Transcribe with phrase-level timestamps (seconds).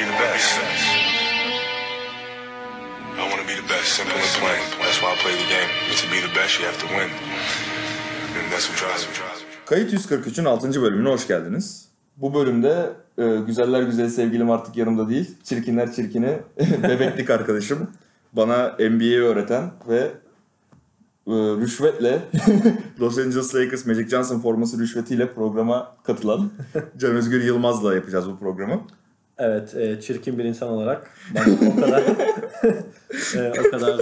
[0.00, 0.50] be the best.
[3.22, 3.88] I want to be the best.
[3.98, 4.62] Simple and plain.
[4.82, 5.70] That's why I play the game.
[6.02, 7.10] To be the best, you have to win.
[8.36, 9.14] And that's what drives me.
[9.66, 10.82] Kayıt 143'ün 6.
[10.82, 11.88] bölümüne hoş geldiniz.
[12.16, 15.30] Bu bölümde e, güzeller güzeli sevgilim artık yanımda değil.
[15.44, 16.38] Çirkinler çirkini
[16.82, 17.90] bebeklik arkadaşım.
[18.32, 20.10] Bana NBA'yi öğreten ve
[21.26, 22.22] e, rüşvetle
[23.00, 26.50] Los Angeles Lakers Magic Johnson forması rüşvetiyle programa katılan
[26.98, 28.80] Can Özgür Yılmaz'la yapacağız bu programı.
[29.42, 32.02] Evet, e, çirkin bir insan olarak ben o kadar
[33.36, 34.00] e, o kadar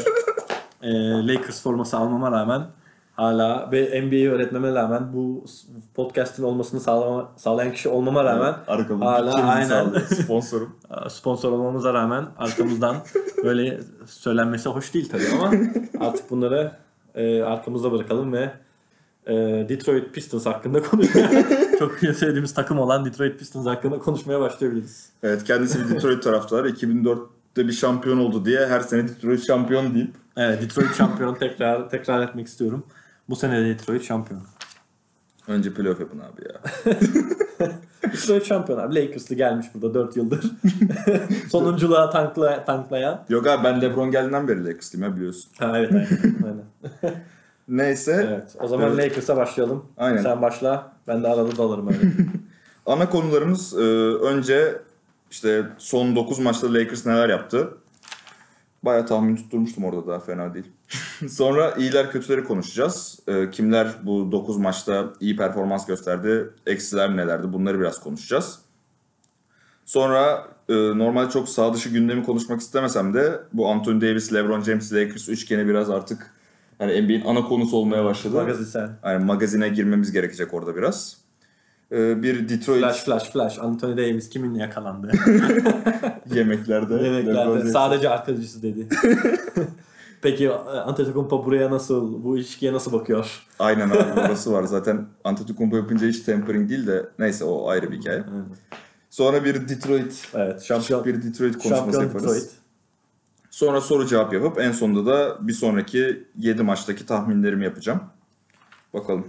[0.83, 0.91] e,
[1.28, 2.62] Lakers forması almama rağmen
[3.12, 5.45] hala ve NBA'yi öğretmeme rağmen bu
[5.95, 9.98] podcast'in olmasını sağlama, sağlayan kişi olmama rağmen Arkamda hala aynen.
[9.98, 10.77] Sponsorum.
[11.09, 12.97] sponsor olmamıza rağmen arkamızdan
[13.45, 15.52] böyle söylenmesi hoş değil tabii ama
[16.00, 16.73] artık bunları
[17.14, 18.50] e, arkamızda bırakalım ve
[19.27, 19.34] e,
[19.69, 21.30] Detroit Pistons hakkında konuşmaya
[21.78, 25.09] çok sevdiğimiz takım olan Detroit Pistons hakkında konuşmaya başlayabiliriz.
[25.23, 26.70] Evet kendisi bir Detroit taraftarı.
[26.70, 32.22] 2004'te bir şampiyon oldu diye her sene Detroit şampiyon deyip Evet Detroit şampiyon tekrar tekrar
[32.22, 32.84] etmek istiyorum.
[33.28, 34.42] Bu sene de Detroit şampiyon.
[35.48, 36.61] önce playoff yapın abi ya.
[38.12, 38.94] Detroit şampiyon abi.
[38.94, 40.44] Lakers'lı gelmiş burada 4 yıldır.
[41.50, 43.25] Sonunculuğa tankla, tanklayan.
[43.28, 45.50] Yok abi ben LeBron geldiğinden beri Lakers'lıyım ya biliyorsun.
[45.58, 46.08] Ha, evet aynen.
[46.44, 47.14] aynen.
[47.69, 48.56] Neyse Evet.
[48.61, 48.98] O zaman Evet.
[48.98, 49.86] Lakers'a başlayalım.
[49.97, 50.22] Aynen.
[50.22, 50.92] Sen başla.
[51.08, 52.00] Ben de arada dalarım öyle.
[52.86, 53.83] ana konularımız e,
[54.27, 54.83] önce
[55.30, 57.69] işte son 9 maçta Lakers neler yaptı.
[58.83, 60.66] Baya tahmin tutturmuştum orada daha fena değil.
[61.28, 63.19] Sonra iyiler kötüleri konuşacağız.
[63.28, 68.58] E, kimler bu 9 maçta iyi performans gösterdi, eksiler nelerdi bunları biraz konuşacağız.
[69.84, 74.92] Sonra e, normalde çok sağ dışı gündemi konuşmak istemesem de bu Anthony Davis, LeBron James,
[74.92, 76.30] Lakers üçgeni biraz artık
[76.79, 78.37] hani NBA'in ana konusu olmaya başladı.
[78.37, 78.89] Magazinsel.
[79.05, 81.17] Yani magazine girmemiz gerekecek orada biraz.
[81.93, 83.59] E, bir Detroit Flash flash flash.
[83.59, 85.11] Anthony Davis kiminle yakalandı?
[86.34, 86.95] yemeklerde.
[87.05, 87.71] Yemeklerde.
[87.71, 88.89] Sadece arkadaşısı dedi.
[90.23, 93.43] Peki Antetokounmpo buraya nasıl, bu ilişkiye nasıl bakıyor?
[93.59, 94.62] Aynen abi orası var.
[94.65, 98.25] Zaten Antetokounmpo yapınca hiç tampering değil de neyse o ayrı bir hikaye.
[99.11, 101.05] Sonra bir Detroit, Evet, şampiyon.
[101.05, 102.25] bir Detroit konuşması Şampiyon yaparız.
[102.27, 102.50] Detroit.
[103.58, 108.00] Sonra soru cevap yapıp en sonunda da bir sonraki 7 maçtaki tahminlerimi yapacağım.
[108.94, 109.26] Bakalım.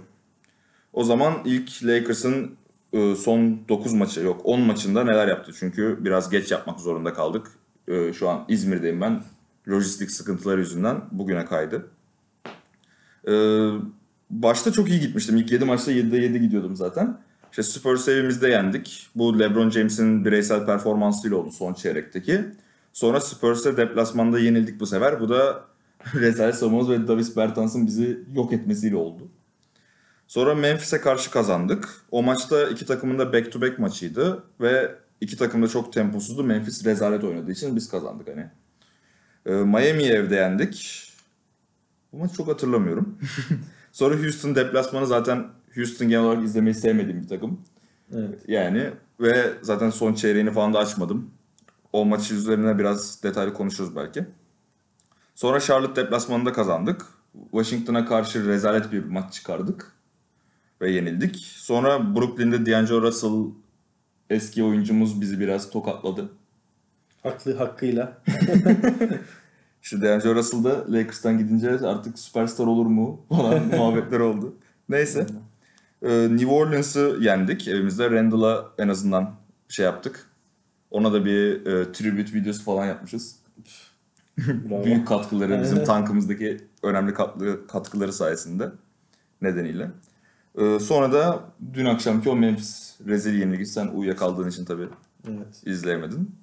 [0.92, 2.56] O zaman ilk Lakers'ın
[2.92, 5.52] e, son 9 maçı yok 10 maçında neler yaptı?
[5.58, 7.46] Çünkü biraz geç yapmak zorunda kaldık.
[7.88, 9.22] E, Şu an İzmir'deyim ben.
[9.68, 11.86] Lojistik sıkıntıları yüzünden bugüne kaydı.
[13.28, 13.32] E,
[14.30, 15.36] Başta çok iyi gitmiştim.
[15.36, 17.18] İlk 7 maçta 7'de 7 gidiyordum zaten.
[17.50, 19.08] İşte Spurs evimizde yendik.
[19.14, 22.44] Bu LeBron James'in bireysel performansıyla oldu son çeyrekteki.
[22.92, 25.20] Sonra Spurs'e deplasmanda yenildik bu sefer.
[25.20, 25.64] Bu da
[26.14, 29.28] Rezalet savunmamız ve Davis Bertans'ın bizi yok etmesiyle oldu.
[30.26, 31.88] Sonra Memphis'e karşı kazandık.
[32.10, 34.42] O maçta iki takımın da back to back maçıydı.
[34.60, 36.44] Ve iki takım da çok temposuzdu.
[36.44, 38.50] Memphis rezalet oynadığı için biz kazandık hani.
[39.46, 41.06] Ee, Miami'yi evde yendik.
[42.12, 43.18] Bu maçı çok hatırlamıyorum.
[43.92, 47.60] Sonra Houston deplasmanı zaten Houston genel olarak izlemeyi sevmediğim bir takım.
[48.14, 48.38] Evet.
[48.48, 48.90] Yani
[49.20, 51.30] ve zaten son çeyreğini falan da açmadım.
[51.92, 54.26] O maçı üzerine biraz detaylı konuşuruz belki.
[55.34, 57.06] Sonra Charlotte deplasmanında kazandık.
[57.50, 59.92] Washington'a karşı rezalet bir maç çıkardık.
[60.80, 61.36] Ve yenildik.
[61.36, 63.44] Sonra Brooklyn'de D'Angelo Russell
[64.30, 66.28] eski oyuncumuz bizi biraz tokatladı.
[67.22, 68.22] Haklı hakkıyla.
[69.82, 74.54] İşte D'Angelo Russell da Lakers'tan gidince artık süperstar olur mu falan muhabbetler oldu.
[74.88, 75.26] Neyse.
[76.02, 78.10] Ee, New Orleans'ı yendik evimizde.
[78.10, 79.34] Randall'a en azından
[79.68, 80.29] şey yaptık.
[80.90, 83.36] Ona da bir e, tribute videosu falan yapmışız.
[84.84, 88.72] Büyük katkıları bizim tankımızdaki önemli katkı, katkıları sayesinde
[89.42, 89.90] nedeniyle.
[90.58, 94.88] Ee, sonra da dün akşamki o Memphis rezil yenilgi sen uyuyakaldığın için tabii
[95.28, 95.62] Evet.
[95.64, 96.34] izleyemedin.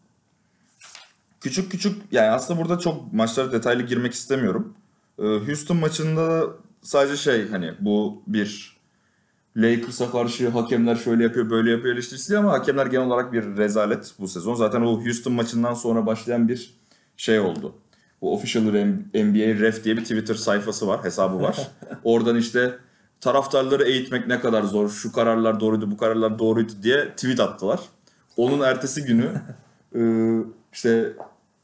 [1.42, 4.74] Küçük küçük yani aslında burada çok maçlara detaylı girmek istemiyorum.
[5.20, 6.48] Ee, Houston maçında
[6.82, 8.77] sadece şey hani bu bir
[9.58, 14.28] Lakers'a karşı hakemler şöyle yapıyor böyle yapıyor eleştirisi ama hakemler genel olarak bir rezalet bu
[14.28, 14.56] sezon.
[14.56, 16.74] Zaten o Houston maçından sonra başlayan bir
[17.18, 17.76] şey oldu.
[18.22, 18.64] Bu Official
[19.14, 21.58] NBA Ref diye bir Twitter sayfası var, hesabı var.
[22.04, 22.78] Oradan işte
[23.22, 27.80] taraftarları eğitmek ne kadar zor, şu kararlar doğruydu, bu kararlar doğruydu diye tweet attılar.
[28.38, 29.32] Onun ertesi günü
[29.96, 30.02] e,
[30.74, 31.14] işte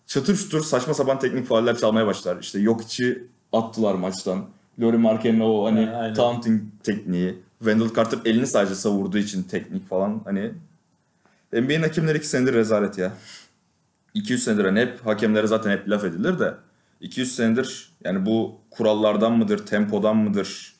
[0.07, 2.37] çatır çutur saçma sapan teknik fauller çalmaya başlar.
[2.41, 4.45] İşte yok içi attılar maçtan.
[4.79, 6.13] Laurie Markkanen o hani aynen.
[6.13, 7.43] taunting tekniği.
[7.63, 10.51] Wendell Carter elini sadece savurduğu için teknik falan hani.
[11.53, 13.13] NBA'nin hakemleri 2 senedir rezalet ya.
[14.13, 16.53] 200 senedir hani hep hakemlere zaten hep laf edilir de
[17.01, 20.73] 200 senedir yani bu kurallardan mıdır, tempodan mıdır,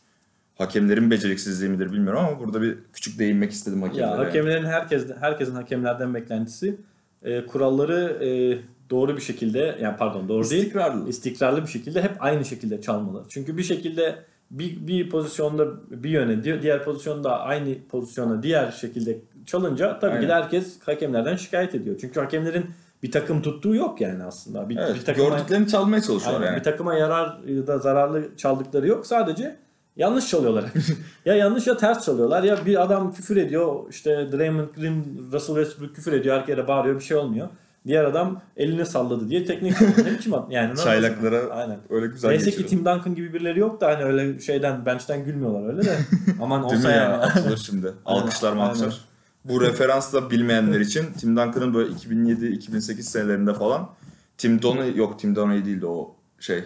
[0.58, 4.06] hakemlerin beceriksizliği midir bilmiyorum ama burada bir küçük değinmek istedim hakemlere.
[4.12, 6.76] Ya hakemlerin herkes herkesin hakemlerden beklentisi
[7.24, 8.58] e, kuralları e,
[8.90, 11.10] doğru bir şekilde yani pardon doğru değil İstikrarlı.
[11.10, 13.26] istikrarlı bir şekilde hep aynı şekilde çalmalı.
[13.30, 14.16] Çünkü bir şekilde
[14.52, 20.34] bir, bir pozisyonda bir yöne diğer pozisyonda aynı pozisyona diğer şekilde çalınca tabii ki de
[20.34, 20.44] Aynen.
[20.44, 21.96] herkes hakemlerden şikayet ediyor.
[22.02, 22.66] Çünkü hakemlerin
[23.04, 24.70] bir takım tuttuğu yok yani aslında.
[24.70, 26.60] Bir, Evet, bir takıma, gördüklerini çalmaya çalışıyorlar Aynen, yani.
[26.60, 29.06] bir takıma yarar ya da zararlı çaldıkları yok.
[29.06, 29.56] Sadece
[29.96, 30.66] yanlış çalıyorlar.
[31.26, 32.44] ya yanlış ya ters çalıyorlar.
[32.44, 33.80] Ya bir adam küfür ediyor.
[33.90, 36.38] işte Draymond Green, Russell Westbrook küfür ediyor.
[36.40, 37.48] Herkese bağırıyor bir şey olmuyor.
[37.86, 41.80] Diğer adam elini salladı diye teknik ne biçim at- yani Çaylaklara Aynen.
[41.90, 42.70] öyle güzel Neyse ki geçiyor.
[42.70, 45.98] Tim Duncan gibi birileri yok da hani öyle şeyden bench'ten gülmüyorlar öyle de.
[46.42, 46.98] Aman olsa ya?
[47.04, 47.14] yani.
[47.14, 47.94] Atılır şimdi.
[48.06, 48.66] Alkışlar Aynen.
[48.66, 49.06] malkışlar.
[49.46, 53.90] Bu referans da bilmeyenler için Tim Duncan'ın böyle 2007-2008 senelerinde falan
[54.38, 56.64] Tim Donahue yok Tim Donahue değildi o şey.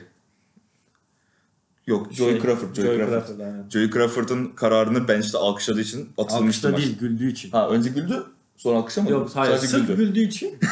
[1.87, 2.75] Yok Joey Şey, Crawford.
[2.75, 3.27] Joey, Joey Crawford.
[3.27, 3.69] Crawford, aynen.
[3.69, 7.51] Joey Crawford'ın kararını bench'te alkışladığı için atılmıştı Alkışta değil güldüğü için.
[7.51, 8.23] Ha önce güldü
[8.57, 9.13] sonra alkışlamadı.
[9.13, 9.97] Yok hayır Sadece sırf güldü.
[9.97, 10.57] güldüğü için.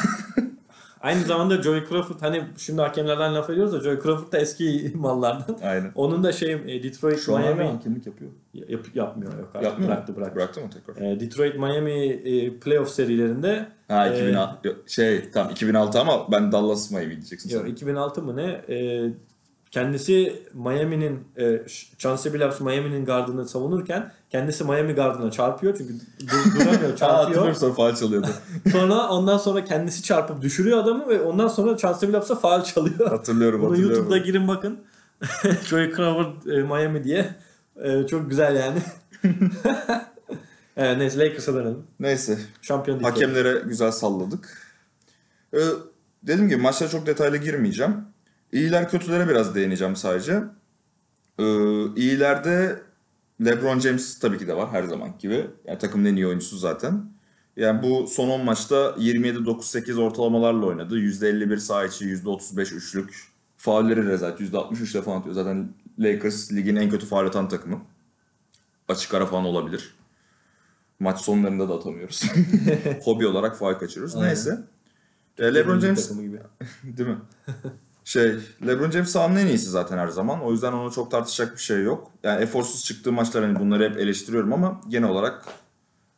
[1.02, 5.58] Aynı zamanda Joey Crawford hani şimdi hakemlerden laf ediyoruz da Joey Crawford da eski mallardan.
[5.64, 5.92] Aynen.
[5.96, 8.32] Onun da şey e, Detroit Şu an hala Miami hakemlik yapıyor.
[8.54, 10.18] yap, yapmıyor yok artık Yapmıyor bıraktı mu?
[10.18, 10.36] bıraktı.
[10.36, 11.12] Bıraktı mı tekrar?
[11.12, 16.52] E, Detroit Miami e, playoff serilerinde Ha e, 2006 yok, şey tam 2006 ama ben
[16.52, 18.44] Dallas Miami diyeceksin yok, 2006 mı ne
[18.76, 19.10] e,
[19.76, 21.62] kendisi Miami'nin e,
[21.98, 27.54] Chauncey Billups Miami'nin gardını savunurken kendisi Miami gardına çarpıyor çünkü dur, duramıyor çarpıyor.
[27.54, 28.28] sonra faal çalıyordu.
[28.72, 33.10] sonra ondan sonra kendisi çarpıp düşürüyor adamı ve ondan sonra Chauncey Billups'a faal çalıyor.
[33.10, 33.96] hatırlıyorum Bunu hatırlıyorum.
[33.96, 34.80] YouTube'da girin bakın.
[35.70, 37.36] Joey Crawford e, Miami diye.
[37.84, 38.80] E, çok güzel yani.
[40.78, 41.84] evet, neyse Lakers'a dönelim.
[42.00, 43.00] Neyse Şampiyon.
[43.00, 44.58] Hakemlere güzel salladık.
[45.54, 45.60] Ee,
[46.24, 48.15] dediğim gibi maçlara çok detaylı girmeyeceğim.
[48.56, 50.44] İyiler kötülere biraz değineceğim sadece.
[51.40, 51.44] Ee,
[51.96, 52.82] iyilerde
[53.46, 55.48] LeBron James tabii ki de var her zaman gibi.
[55.66, 57.10] Yani takımın en iyi oyuncusu zaten.
[57.58, 61.00] Yani bu son 10 maçta 27-9-8 ortalamalarla oynadı.
[61.00, 63.24] %51 sağ içi, %35 üçlük.
[63.58, 64.40] Faulleri rezalet.
[64.40, 65.36] %63 ile falan atıyor.
[65.36, 67.82] Zaten Lakers ligin en kötü faul atan takımı.
[68.88, 69.96] Açık ara falan olabilir.
[71.00, 72.24] Maç sonlarında da atamıyoruz.
[73.04, 74.16] Hobi olarak faul kaçırıyoruz.
[74.16, 74.28] Aynen.
[74.28, 74.60] Neyse.
[75.38, 76.40] E, LeBron James gibi.
[76.98, 77.18] Değil mi?
[78.06, 78.36] Şey,
[78.68, 80.42] LeBron James sahanın en iyisi zaten her zaman.
[80.42, 82.12] O yüzden onu çok tartışacak bir şey yok.
[82.24, 85.46] Yani eforsuz çıktığı maçlar hani bunları hep eleştiriyorum ama genel olarak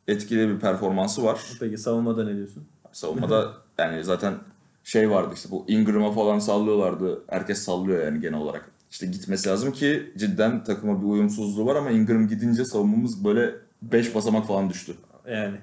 [0.07, 1.39] etkili bir performansı var.
[1.60, 2.63] Peki savunmada ne diyorsun?
[2.92, 4.36] Savunmada yani zaten
[4.84, 7.22] şey vardı işte bu Ingram'a falan sallıyorlardı.
[7.28, 8.72] Herkes sallıyor yani genel olarak.
[8.92, 14.16] İşte gitmesi lazım ki cidden takıma bir uyumsuzluğu var ama Ingram gidince savunmamız böyle 5
[14.16, 14.94] basamak falan düştü.
[15.31, 15.57] Yani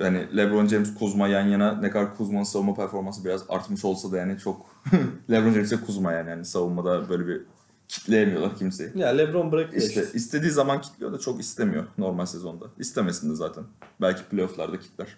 [0.00, 4.16] Yani LeBron James Kuzma yan yana ne kadar Kuzma'nın savunma performansı biraz artmış olsa da
[4.18, 4.66] yani çok
[5.30, 6.30] LeBron James'e Kuzma yani.
[6.30, 7.42] yani savunmada böyle bir
[7.88, 8.90] kitleyemiyorlar kimseyi.
[8.94, 10.18] ya LeBron bırakıyor İşte işte.
[10.18, 12.64] istediği zaman kitliyor da çok istemiyor normal sezonda.
[12.78, 13.64] İstemesin de zaten.
[14.00, 15.16] Belki playofflarda kitler.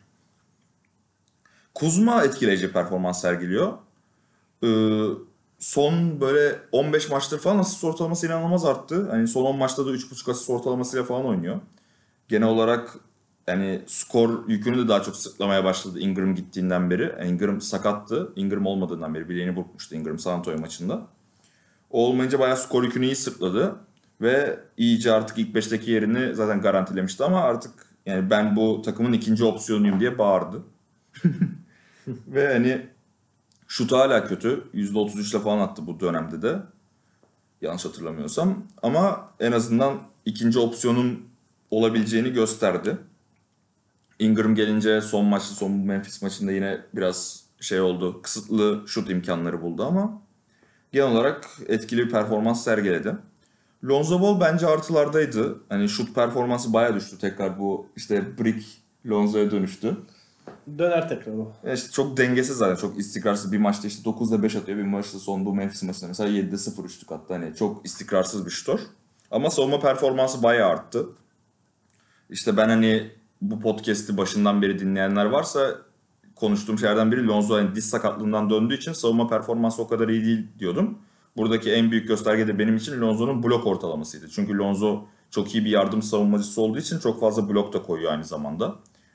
[1.75, 3.73] Kuzma etkileyici performans sergiliyor.
[4.65, 5.03] Ee,
[5.59, 9.11] son böyle 15 maçtır falan asist ortalaması inanılmaz arttı.
[9.11, 11.61] Hani son 10 maçta da 3.5 asist ortalamasıyla falan oynuyor.
[12.29, 12.97] Genel olarak
[13.47, 17.29] yani skor yükünü de daha çok sırtlamaya başladı Ingram gittiğinden beri.
[17.29, 18.33] Ingram sakattı.
[18.37, 21.07] Ingram olmadığından beri bileğini burkmuştu Ingram San Antonio maçında.
[21.91, 23.77] O olmayınca bayağı skor yükünü iyi sırtladı.
[24.21, 29.45] Ve iyice artık ilk 5'teki yerini zaten garantilemişti ama artık yani ben bu takımın ikinci
[29.45, 30.63] opsiyonuyum diye bağırdı.
[32.07, 32.87] Ve hani
[33.69, 34.65] şut hala kötü.
[34.75, 36.59] %33 ile falan attı bu dönemde de.
[37.61, 38.65] Yanlış hatırlamıyorsam.
[38.83, 41.23] Ama en azından ikinci opsiyonun
[41.71, 42.97] olabileceğini gösterdi.
[44.23, 48.23] Ingram gelince son maçta son Memphis maçında yine biraz şey oldu.
[48.23, 50.23] Kısıtlı şut imkanları buldu ama
[50.93, 53.17] genel olarak etkili bir performans sergiledi.
[53.85, 55.61] Lonzo Ball bence artılardaydı.
[55.69, 58.67] Hani şut performansı bayağı düştü tekrar bu işte Brick
[59.07, 59.97] Lonzo'ya dönüştü.
[60.79, 61.53] Döner tekrar o.
[61.67, 62.77] Ya işte çok dengesiz zaten.
[62.77, 63.53] Çok istikrarsız.
[63.53, 64.79] Bir maçta işte 9'da 5 atıyor.
[64.79, 67.35] Bir maçta son bu Memphis maçında mesela 7'de 0 üçlük attı.
[67.35, 68.81] Hani çok istikrarsız bir şutör.
[69.31, 71.07] Ama savunma performansı bayağı arttı.
[72.31, 73.11] İşte ben hani
[73.43, 75.77] bu podcast'i başından beri dinleyenler varsa
[76.35, 80.47] konuştuğum şeylerden biri Lonzo hani diz sakatlığından döndüğü için savunma performansı o kadar iyi değil
[80.59, 80.99] diyordum.
[81.37, 84.29] Buradaki en büyük gösterge de benim için Lonzo'nun blok ortalamasıydı.
[84.29, 88.25] Çünkü Lonzo çok iyi bir yardım savunmacısı olduğu için çok fazla blok da koyuyor aynı
[88.25, 88.75] zamanda.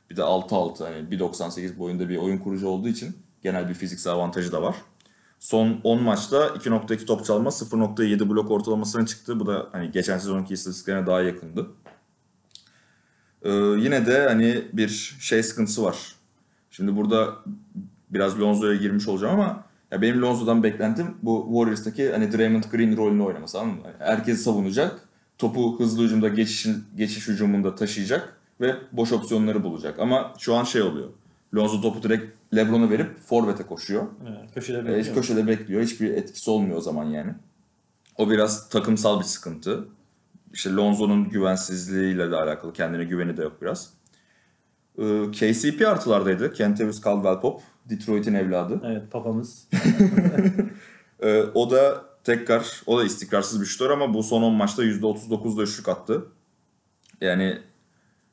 [0.10, 4.52] Bir de 6-6 hani 1.98 boyunda bir oyun kurucu olduğu için genel bir fiziksel avantajı
[4.52, 4.76] da var.
[5.40, 9.40] Son 10 maçta 2.2 top çalma 0.7 blok ortalamasına çıktı.
[9.40, 11.68] Bu da hani geçen sezonki istatistiklerine daha yakındı.
[13.48, 15.98] Ee, yine de hani bir şey sıkıntısı var.
[16.72, 17.36] Şimdi burada
[18.10, 23.22] biraz Lonzo'ya girmiş olacağım ama ya benim Lonzo'dan beklentim bu Warriors'taki hani Draymond Green rolünü
[23.24, 23.86] oynaması anladın mı?
[23.86, 25.00] Yani herkesi savunacak,
[25.38, 30.00] topu hızlı hücumda geçiş, geçiş hücumunda taşıyacak ve boş opsiyonları bulacak.
[30.00, 31.08] Ama şu an şey oluyor.
[31.56, 32.26] Lonzo topu direkt
[32.56, 34.04] LeBron'a verip forvete koşuyor.
[34.28, 35.06] Evet, köşede E, bekliyor.
[35.06, 35.82] hiç köşede bekliyor.
[35.84, 37.32] Hiçbir etkisi olmuyor o zaman yani.
[38.18, 39.86] O biraz takımsal bir sıkıntı.
[40.58, 42.74] İşte Lonzo'nun güvensizliğiyle de alakalı.
[42.74, 43.94] Kendine güveni de yok biraz.
[44.98, 46.54] Ee, KCP artılardaydı.
[46.54, 47.62] Kentavious Caldwell Pop.
[47.86, 48.82] Detroit'in evladı.
[48.86, 49.68] Evet papamız.
[51.20, 55.64] Ee, o da tekrar, o da istikrarsız bir şutör ama bu son 10 maçta %39'da
[55.64, 56.26] üçlük attı.
[57.22, 57.58] Yani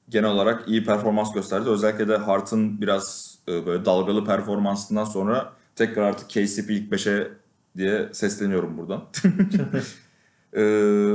[0.09, 1.69] genel olarak iyi performans gösterdi.
[1.69, 7.28] Özellikle de Hart'ın biraz e, böyle dalgalı performansından sonra tekrar artık KCP ilk 5'e
[7.76, 9.04] diye sesleniyorum buradan.
[10.57, 11.14] Ee,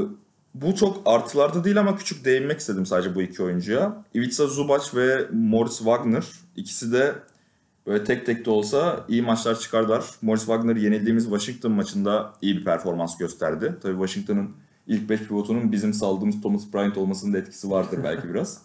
[0.53, 4.03] bu çok artılarda değil ama küçük değinmek istedim sadece bu iki oyuncuya.
[4.15, 6.25] Ivica Zubac ve Morris Wagner
[6.55, 7.15] ikisi de
[7.87, 10.05] böyle tek tek de olsa iyi maçlar çıkardılar.
[10.21, 13.75] Morris Wagner yenildiğimiz Washington maçında iyi bir performans gösterdi.
[13.81, 14.51] Tabii Washington'ın
[14.87, 18.61] ilk 5 pivotunun bizim saldığımız Thomas Bryant olmasının da etkisi vardır belki biraz.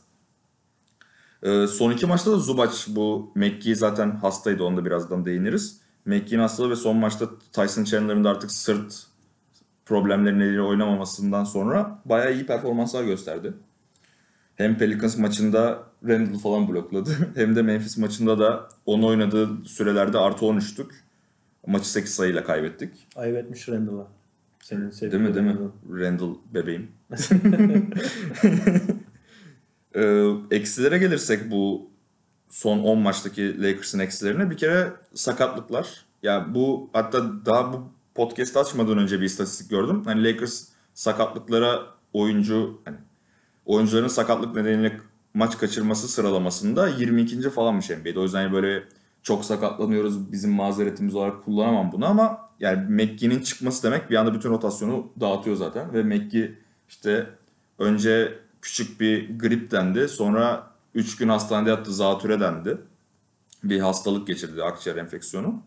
[1.42, 5.80] Ee, son iki maçta da Zubac bu McGee zaten hastaydı onu da birazdan değiniriz.
[6.04, 9.06] McGee'nin hastalığı ve son maçta Tyson Chandler'ın da artık sırt
[9.86, 13.52] problemleri nedeniyle oynamamasından sonra bayağı iyi performanslar gösterdi.
[14.56, 17.10] Hem Pelicans maçında Randall falan blokladı.
[17.34, 20.90] Hem de Memphis maçında da onun oynadığı sürelerde artı 13'tük.
[21.66, 22.90] Maçı 8 sayıyla kaybettik.
[23.16, 24.06] Ayıp etmiş Randall'a.
[24.62, 25.56] Senin Değil sevdiğin mi değil mi?
[25.90, 26.34] Randall.
[26.54, 26.88] Bebeğim.
[29.96, 31.90] Ee, eksilere gelirsek bu
[32.50, 36.04] son 10 maçtaki Lakers'ın eksilerine bir kere sakatlıklar.
[36.22, 40.02] Ya bu hatta daha bu podcast açmadan önce bir istatistik gördüm.
[40.04, 42.96] Hani Lakers sakatlıklara oyuncu hani
[43.66, 45.00] oyuncuların sakatlık nedeniyle
[45.34, 47.50] maç kaçırması sıralamasında 22.
[47.50, 48.18] falanmış NBA'de.
[48.20, 48.84] O yüzden hani böyle
[49.22, 54.50] çok sakatlanıyoruz bizim mazeretimiz olarak kullanamam bunu ama yani McGee'nin çıkması demek bir anda bütün
[54.50, 57.26] rotasyonu dağıtıyor zaten ve McGee işte
[57.78, 62.78] önce küçük bir grip dendi sonra 3 gün hastanede yattı zatüre dendi.
[63.64, 65.62] Bir hastalık geçirdi akciğer enfeksiyonu.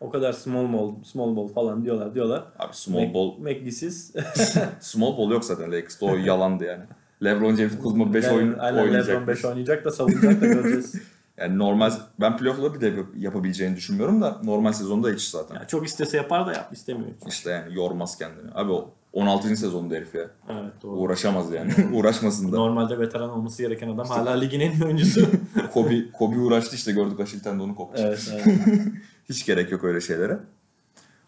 [0.00, 2.44] O kadar small ball, small ball falan diyorlar diyorlar.
[2.58, 4.12] Abi small ball McGee'siz.
[4.80, 6.82] small ball yok zaten Lakers'ta o yalandı yani.
[7.24, 9.08] LeBron James Kuzma 5 oyun Aynen oynayacak.
[9.14, 10.94] LeBron 5 oynayacak da savunacak da göreceğiz.
[11.38, 15.54] Yani normal ben playoff'ları bile yap- yapabileceğini düşünmüyorum da normal sezonda hiç zaten.
[15.54, 17.08] Yani çok istese yapar da yap istemiyor.
[17.28, 18.50] İşte yani yormaz kendini.
[18.54, 19.56] Abi o 16.
[19.56, 20.30] sezonda herif ya.
[20.48, 20.96] Evet doğru.
[20.96, 21.72] Uğraşamaz yani.
[21.94, 22.56] Uğraşmasın da.
[22.56, 25.26] Normalde veteran olması gereken adam hala ligin en iyi oyuncusu.
[25.72, 28.02] Kobe, Kobe uğraştı işte gördük Aşil tendonu koptu.
[28.04, 28.80] evet, evet.
[29.28, 30.38] Hiç gerek yok öyle şeylere.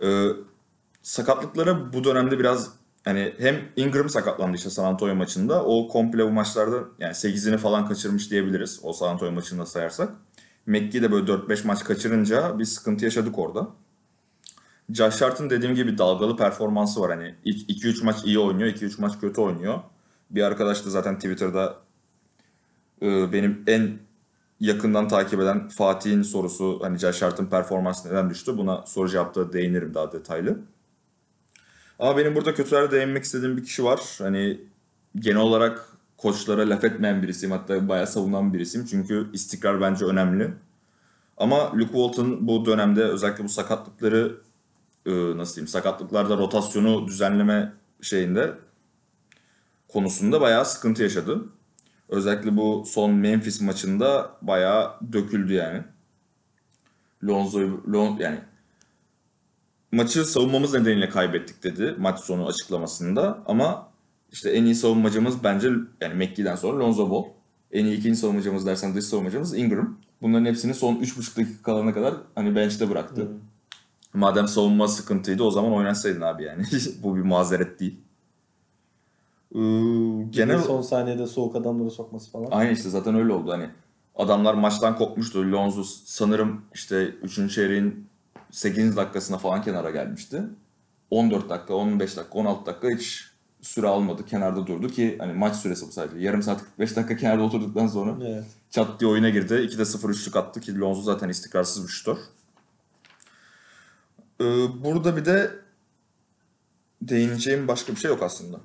[0.03, 0.29] Ee,
[1.03, 2.71] sakatlıklara bu dönemde biraz
[3.05, 5.65] hani hem Ingram sakatlandı işte San Antonio maçında.
[5.65, 8.81] O komple bu maçlarda yani 8'ini falan kaçırmış diyebiliriz.
[8.83, 10.13] O San Antonio maçında sayarsak.
[10.67, 13.69] McGee de böyle 4-5 maç kaçırınca bir sıkıntı yaşadık orada.
[14.91, 17.11] Josh Hart'ın dediğim gibi dalgalı performansı var.
[17.11, 19.81] Hani 2-3 maç iyi oynuyor, 2-3 maç kötü oynuyor.
[20.31, 21.77] Bir arkadaş da zaten Twitter'da
[23.03, 23.99] e, benim en
[24.61, 28.59] yakından takip eden Fatih'in sorusu hani Josh Hart'ın performansı neden düştü?
[28.59, 30.59] Buna soru cevapta değinirim daha detaylı.
[31.99, 34.01] Ama benim burada kötülere değinmek istediğim bir kişi var.
[34.19, 34.61] Hani
[35.17, 37.53] genel olarak koçlara laf etmeyen birisiyim.
[37.53, 38.87] Hatta bayağı savunan birisiyim.
[38.87, 40.55] Çünkü istikrar bence önemli.
[41.37, 44.37] Ama Luke Walton bu dönemde özellikle bu sakatlıkları
[45.07, 47.73] e, nasıl diyeyim sakatlıklarda rotasyonu düzenleme
[48.03, 48.55] şeyinde
[49.89, 51.45] konusunda bayağı sıkıntı yaşadı.
[52.09, 55.83] Özellikle bu son Memphis maçında bayağı döküldü yani.
[57.25, 57.61] Lonzo
[57.93, 58.39] Lon, yani
[59.93, 63.89] maçı savunmamız nedeniyle kaybettik dedi maç sonu açıklamasında ama
[64.33, 65.71] işte en iyi savunmacımız bence
[66.01, 67.25] yani McGee'den sonra Lonzo Ball.
[67.73, 69.99] En iyi ikinci savunmacımız dersen dış savunmacımız Ingram.
[70.23, 73.29] Bunların hepsini son 3,5 dakika kalana kadar hani bench'te bıraktı.
[74.15, 76.65] Madem savunma sıkıntıydı o zaman oynatsaydın abi yani.
[77.03, 78.01] Bu bir mazeret değil.
[79.57, 80.31] Ee, Genel...
[80.31, 82.51] genel Son saniyede soğuk adamları sokması falan.
[82.51, 83.71] Aynı işte zaten öyle oldu hani.
[84.17, 85.53] Adamlar maçtan kopmuştu.
[85.53, 87.55] Lonzo sanırım işte 3.
[87.55, 88.09] çeyreğin
[88.51, 88.97] 8.
[88.97, 90.43] dakikasına falan kenara gelmişti.
[91.11, 93.25] 14 dakika, 15 dakika, 16 dakika hiç
[93.63, 94.25] süre almadı.
[94.27, 96.19] Kenarda durdu ki hani maç süresi bu sadece.
[96.19, 98.45] Yarım saat 45 dakika kenarda oturduktan sonra Evet.
[98.71, 99.55] çat diye oyuna girdi.
[99.55, 102.17] 2'de 0 üçlük attı ki Lonzo zaten istikrarsız bir şutör.
[104.41, 104.45] Ee,
[104.85, 105.51] burada bir de
[107.03, 108.61] değineceğim başka bir şey yok aslında.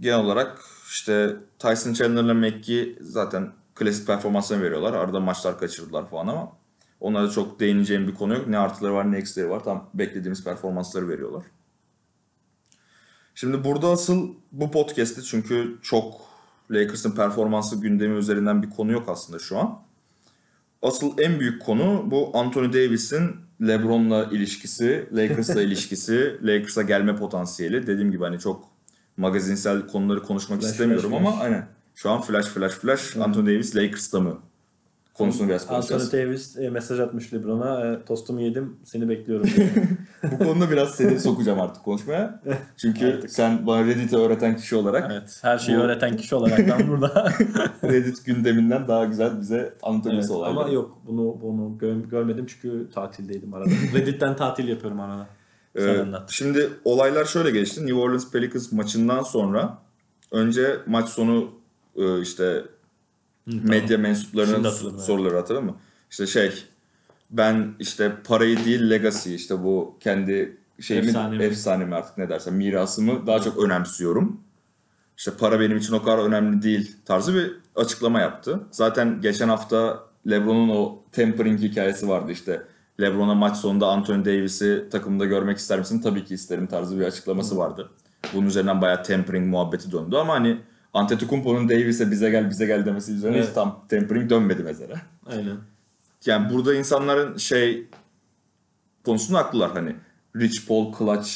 [0.00, 4.92] Genel olarak işte Tyson Chandler'la McGee zaten klasik performanslarını veriyorlar.
[4.92, 6.52] Arada maçlar kaçırdılar falan ama
[7.00, 8.46] onlara çok değineceğim bir konu yok.
[8.46, 9.64] Ne artıları var ne eksileri var.
[9.64, 11.44] Tam beklediğimiz performansları veriyorlar.
[13.34, 16.20] Şimdi burada asıl bu podcast'te çünkü çok
[16.70, 19.82] Lakers'ın performansı gündemi üzerinden bir konu yok aslında şu an.
[20.82, 27.86] Asıl en büyük konu bu Anthony Davis'in LeBron'la ilişkisi, Lakers'la ilişkisi, Lakers'a gelme potansiyeli.
[27.86, 28.73] Dediğim gibi hani çok
[29.16, 31.42] magazinsel konuları konuşmak Flash, istemiyorum flash, ama flash.
[31.44, 31.66] aynen.
[31.94, 34.38] Şu an flash flash flash Anthony Davis Lakers'ta mı
[35.14, 36.12] konusunu biraz Anthony konuşacağız.
[36.12, 37.86] Davis e, mesaj atmış LeBron'a.
[37.92, 39.48] E, tostumu yedim seni bekliyorum.
[40.32, 42.40] Bu konuda biraz seni sokacağım artık konuşmaya.
[42.76, 43.30] Çünkü Artık.
[43.30, 45.38] sen bana Reddit'i öğreten kişi olarak evet.
[45.42, 47.32] Her şeyi Bu- öğreten kişi olarak ben burada.
[47.84, 50.60] Reddit gündeminden daha güzel bize evet, anlatabilirsin olayları.
[50.60, 53.70] ama yok bunu bunu gö- görmedim çünkü tatildeydim arada.
[53.94, 55.26] Reddit'ten tatil yapıyorum arada.
[55.76, 56.30] Sen Ee, anlat.
[56.32, 57.80] şimdi olaylar şöyle geçti.
[57.80, 59.78] New Orleans Pelicans maçından sonra
[60.30, 61.50] önce maç sonu
[61.96, 62.62] e, işte
[63.46, 65.76] medya mensuplarının soruları hatırladın mı?
[66.10, 66.64] İşte şey
[67.30, 71.42] ben işte parayı değil legacy işte bu kendi şeyimi Efsanemi.
[71.44, 74.40] efsanemi artık ne dersen mirasımı daha çok önemsiyorum.
[75.16, 78.60] İşte para benim için o kadar önemli değil tarzı bir açıklama yaptı.
[78.70, 82.62] Zaten geçen hafta LeBron'un o tempering hikayesi vardı işte.
[83.00, 86.00] LeBron'a maç sonunda Anthony Davis'i takımda görmek ister misin?
[86.00, 87.90] Tabii ki isterim tarzı bir açıklaması vardı.
[88.34, 90.60] Bunun üzerinden bayağı tempering muhabbeti döndü ama hani
[90.94, 93.54] Antetokounmpo'nun Davis'e bize gel bize gel demesi üzerine Evet.
[93.54, 94.96] tam tempering dönmedi mesela.
[95.26, 95.56] Aynen.
[96.26, 97.86] Yani burada insanların şey
[99.04, 99.96] konusunda haklılar hani
[100.36, 101.30] Rich Paul Clutch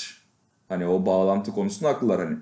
[0.68, 2.36] hani o bağlantı konusunda haklılar hani.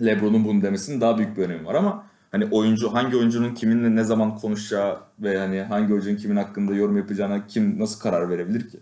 [0.00, 4.04] LeBron'un bunu demesinin daha büyük bir önemi var ama hani oyuncu hangi oyuncunun kiminle ne
[4.04, 8.78] zaman konuşacağı ve hani hangi oyuncunun kimin hakkında yorum yapacağına kim nasıl karar verebilir ki?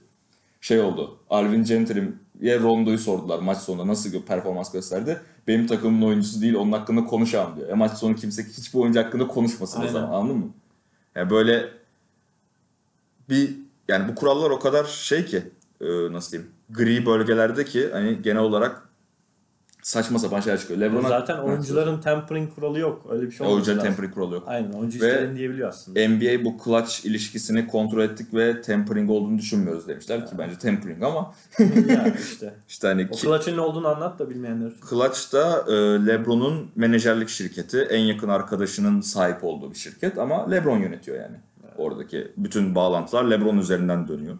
[0.60, 1.18] Şey oldu.
[1.30, 5.20] Alvin Gentry'ye Rondo'yu sordular maç sonunda nasıl bir performans gösterdi.
[5.48, 7.68] Benim takımımın oyuncusu değil onun hakkında konuşamam diyor.
[7.68, 9.92] E maç sonu kimse hiçbir oyuncu hakkında konuşmasın o Aynen.
[9.92, 10.50] zaman anladın mı?
[11.14, 11.70] Yani böyle
[13.28, 13.56] bir
[13.88, 15.42] yani bu kurallar o kadar şey ki
[15.80, 18.85] e, nasıl diyeyim gri bölgelerde ki hani genel olarak
[19.86, 20.80] saçma sapan şeyler çıkıyor.
[20.80, 23.06] LeBron'a Zaten oyuncuların tempering kuralı yok.
[23.10, 23.54] Öyle bir şey olmaz.
[23.54, 24.44] oyuncuların tempering kuralı yok.
[24.46, 26.08] Aynen oyuncu Ve- istediğini diyebiliyor aslında.
[26.08, 31.34] NBA bu clutch ilişkisini kontrol ettik ve tempering olduğunu düşünmüyoruz demişler ki bence tempering ama
[31.88, 32.54] yani işte.
[32.68, 34.72] işte hani O clutch'ın ne olduğunu anlat da bilmeyenler.
[34.90, 35.72] Clutch da e,
[36.06, 41.36] LeBron'un menajerlik şirketi, en yakın arkadaşının sahip olduğu bir şirket ama LeBron yönetiyor yani.
[41.76, 44.38] Oradaki bütün bağlantılar LeBron üzerinden dönüyor.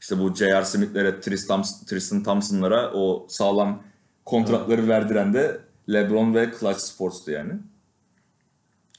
[0.00, 0.64] İşte bu J.R.
[0.64, 3.82] Smith'lere, Tristan, Tristan Thompson'lara o sağlam
[4.24, 5.60] kontratları verdiren de
[5.92, 7.52] LeBron ve Clutch Sports'tu yani.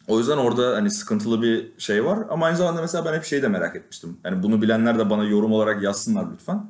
[0.08, 3.42] O yüzden orada hani sıkıntılı bir şey var ama aynı zamanda mesela ben hep şeyi
[3.42, 4.18] de merak etmiştim.
[4.24, 6.66] Yani bunu bilenler de bana yorum olarak yazsınlar lütfen.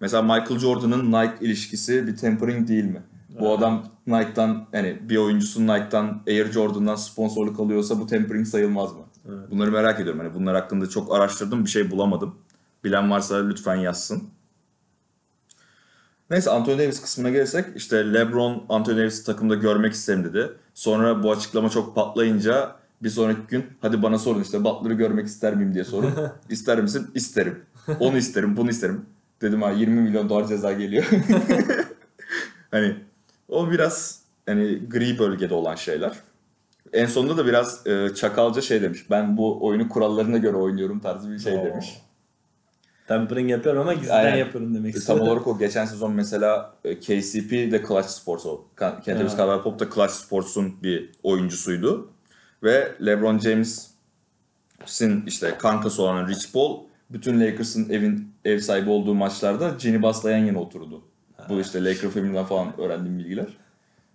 [0.00, 3.02] Mesela Michael Jordan'ın Nike ilişkisi bir tempering değil mi?
[3.40, 9.02] Bu adam Nike'dan yani bir oyuncusu Nike'dan Air Jordan'dan sponsorluk alıyorsa bu tempering sayılmaz mı?
[9.50, 10.20] Bunları merak ediyorum.
[10.20, 12.34] Hani bunlar hakkında çok araştırdım bir şey bulamadım.
[12.84, 14.22] Bilen varsa lütfen yazsın.
[16.34, 20.52] Neyse Anthony Davis kısmına gelirsek işte LeBron Anthony Davis'i takımda görmek isterim dedi.
[20.74, 25.54] Sonra bu açıklama çok patlayınca bir sonraki gün hadi bana sorun işte Butler'ı görmek ister
[25.54, 26.12] miyim diye sorun.
[26.50, 27.10] İster misin?
[27.14, 27.62] İsterim.
[28.00, 29.06] Onu isterim, bunu isterim.
[29.42, 31.04] Dedim ha 20 milyon dolar ceza geliyor.
[32.70, 32.96] hani
[33.48, 36.12] o biraz hani gri bölgede olan şeyler.
[36.92, 39.10] En sonunda da biraz e, çakalca şey demiş.
[39.10, 41.64] Ben bu oyunu kurallarına göre oynuyorum tarzı bir şey Oo.
[41.64, 42.03] demiş.
[43.08, 44.36] Tempering yapıyorum ama gizliden Aynen.
[44.36, 45.22] yapıyorum demek Tam istedim.
[45.22, 48.64] olarak o geçen sezon mesela e, KCP de Clutch Sports o.
[48.76, 49.36] Ka- Kentavious Ha.
[49.38, 52.10] Caldwell Pope da Clutch Sports'un bir oyuncusuydu.
[52.62, 59.76] Ve LeBron James'in işte kankası olan Rich Paul bütün Lakers'ın evin ev sahibi olduğu maçlarda
[59.80, 61.02] Ginny Bass'la yan yana oturdu.
[61.48, 63.46] Bu işte Laker filminden falan öğrendiğim bilgiler.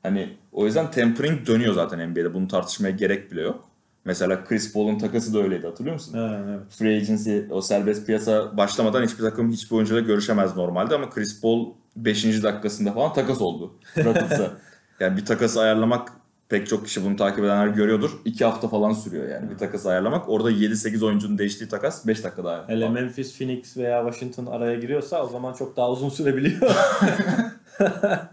[0.04, 2.34] Hani o yüzden tempering dönüyor zaten NBA'de.
[2.34, 3.69] Bunu tartışmaya gerek bile yok.
[4.10, 6.14] Mesela Chris Paul'un takası da öyleydi hatırlıyor musun?
[6.14, 6.60] Ha, evet.
[6.70, 11.74] Free agency, o serbest piyasa başlamadan hiçbir takım hiçbir oyuncuyla görüşemez normalde ama Chris Paul
[11.96, 12.44] 5.
[12.44, 14.52] dakikasında falan takas oldu Rockets'a.
[15.00, 16.12] yani bir takası ayarlamak
[16.50, 18.12] pek çok kişi bunu takip edenler görüyordur.
[18.26, 20.30] 2 hafta falan sürüyor yani bir takas ayarlamak.
[20.30, 23.02] Orada 7-8 oyuncunun değiştiği takas 5 dakikada Hele ayarlamak.
[23.02, 26.62] Memphis, Phoenix veya Washington araya giriyorsa o zaman çok daha uzun sürebiliyor.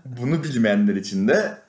[0.04, 1.65] Bunu bilmeyenler için de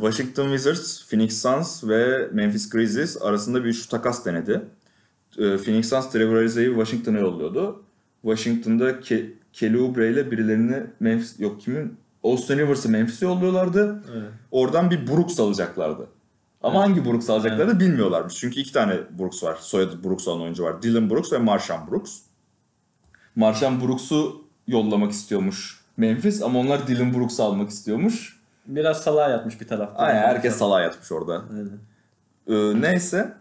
[0.00, 4.60] Washington Wizards, Phoenix Suns ve Memphis Grizzlies arasında bir şu takas denedi.
[5.38, 7.82] E, Phoenix Suns Trevor Ariza'yı Washington'a yolluyordu.
[8.22, 14.02] Washington'da Ke- Kelly Oubre ile birilerini Memphis yok kimin Austin Rivers'ı Memphis'e yolluyorlardı.
[14.12, 14.28] Evet.
[14.50, 16.06] Oradan bir Brooks alacaklardı.
[16.62, 18.34] Ama hangi Brooks alacaklarını bilmiyorlarmış.
[18.34, 19.56] Çünkü iki tane Brooks var.
[19.60, 20.82] Soyadı Brooks olan oyuncu var.
[20.82, 22.18] Dylan Brooks ve Marshawn Brooks.
[23.36, 28.40] Marshawn Brooks'u yollamak istiyormuş Memphis ama onlar Dylan Brooks'u almak istiyormuş.
[28.66, 30.02] Biraz salağa yatmış bir tarafta.
[30.02, 31.42] Aynen herkes salağa yatmış orada.
[31.50, 31.78] Aynen.
[32.48, 33.34] Ee, neyse.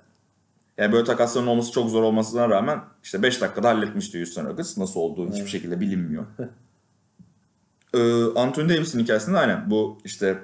[0.78, 4.78] Yani böyle takasların olması çok zor olmasına rağmen işte 5 dakikada halletmişti Houston Rockets.
[4.78, 6.26] Nasıl olduğu hiçbir şekilde bilinmiyor.
[7.94, 10.38] ee, Anthony Davis'in hikayesinde aynen bu işte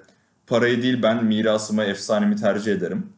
[0.47, 3.13] parayı değil ben mirasımı, efsanemi tercih ederim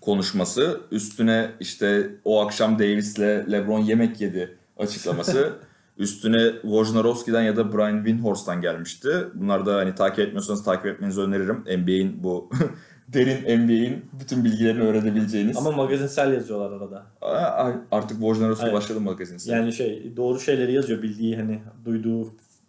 [0.00, 0.80] konuşması.
[0.90, 3.18] Üstüne işte o akşam Davis'le
[3.52, 5.52] LeBron yemek yedi açıklaması.
[6.02, 9.08] Üstüne Wojnarowski'den ya da Brian Windhorst'tan gelmişti.
[9.34, 11.56] Bunlar da hani takip etmiyorsanız takip etmenizi öneririm.
[11.78, 12.50] NBA'in bu
[13.08, 15.56] derin NBA'in bütün bilgilerini öğrenebileceğiniz.
[15.56, 17.06] Ama magazinsel yazıyorlar arada.
[17.20, 18.74] Aa, artık Wojnarowski Evet.
[18.74, 19.52] başladı magazinse.
[19.52, 22.22] Yani şey doğru şeyleri yazıyor bildiği hani duyduğu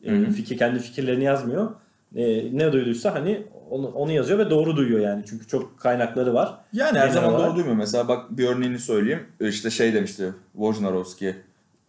[0.03, 0.31] e, Hı hı.
[0.31, 1.69] fikir kendi fikirlerini yazmıyor.
[2.15, 6.57] E, ne duyduysa hani onu, onu yazıyor ve doğru duyuyor yani çünkü çok kaynakları var.
[6.73, 7.47] Yani her zaman olarak.
[7.47, 7.77] doğru duymuyor.
[7.77, 9.19] Mesela bak bir örneğini söyleyeyim.
[9.39, 11.35] İşte şey demişti Wojnarowski.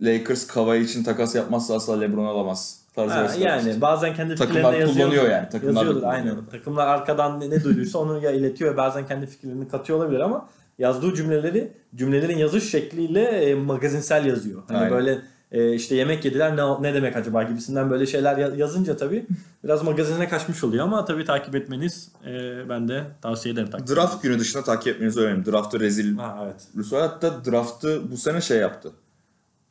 [0.01, 2.79] Lakers Kawhi için takas yapmazsa asla LeBron alamaz.
[2.95, 3.81] Tarzı Ha, yani yapmıştı.
[3.81, 5.09] bazen kendi Takımlar fikirlerini yazıyor.
[5.09, 6.37] kullanıyor yani, takımlar Yazıyordur aynen.
[6.51, 11.15] Takımlar arkadan ne, ne duyduysa onu ya iletiyor bazen kendi fikirlerini katıyor olabilir ama yazdığı
[11.15, 14.63] cümleleri cümlelerin yazış şekliyle e, magazinsel yazıyor.
[14.69, 14.91] Hani Aynen.
[14.91, 15.19] böyle
[15.53, 19.27] e, işte yemek yediler ne, ne demek acaba gibisinden böyle şeyler ya- yazınca tabii
[19.65, 22.33] biraz magazine kaçmış oluyor ama tabii takip etmeniz e,
[22.69, 23.71] ben de tavsiye ederim.
[23.71, 25.47] Takip Draft günü dışında takip etmenizi önemli.
[25.53, 26.17] Draft'ı rezil.
[26.17, 26.63] Ha evet.
[26.77, 28.91] Rüsva hatta draft'ı bu sene şey yaptı.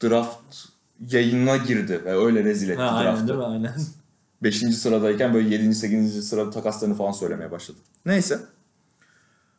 [0.03, 0.55] Draft
[1.09, 3.27] yayınına girdi ve öyle rezil etti Ha, aynen draft'ı.
[3.27, 3.45] değil mi?
[3.45, 3.73] Aynen.
[4.43, 4.57] 5.
[4.57, 5.75] sıradayken böyle 7.
[5.75, 6.27] 8.
[6.29, 7.77] sırada takaslarını falan söylemeye başladı.
[8.05, 8.39] Neyse.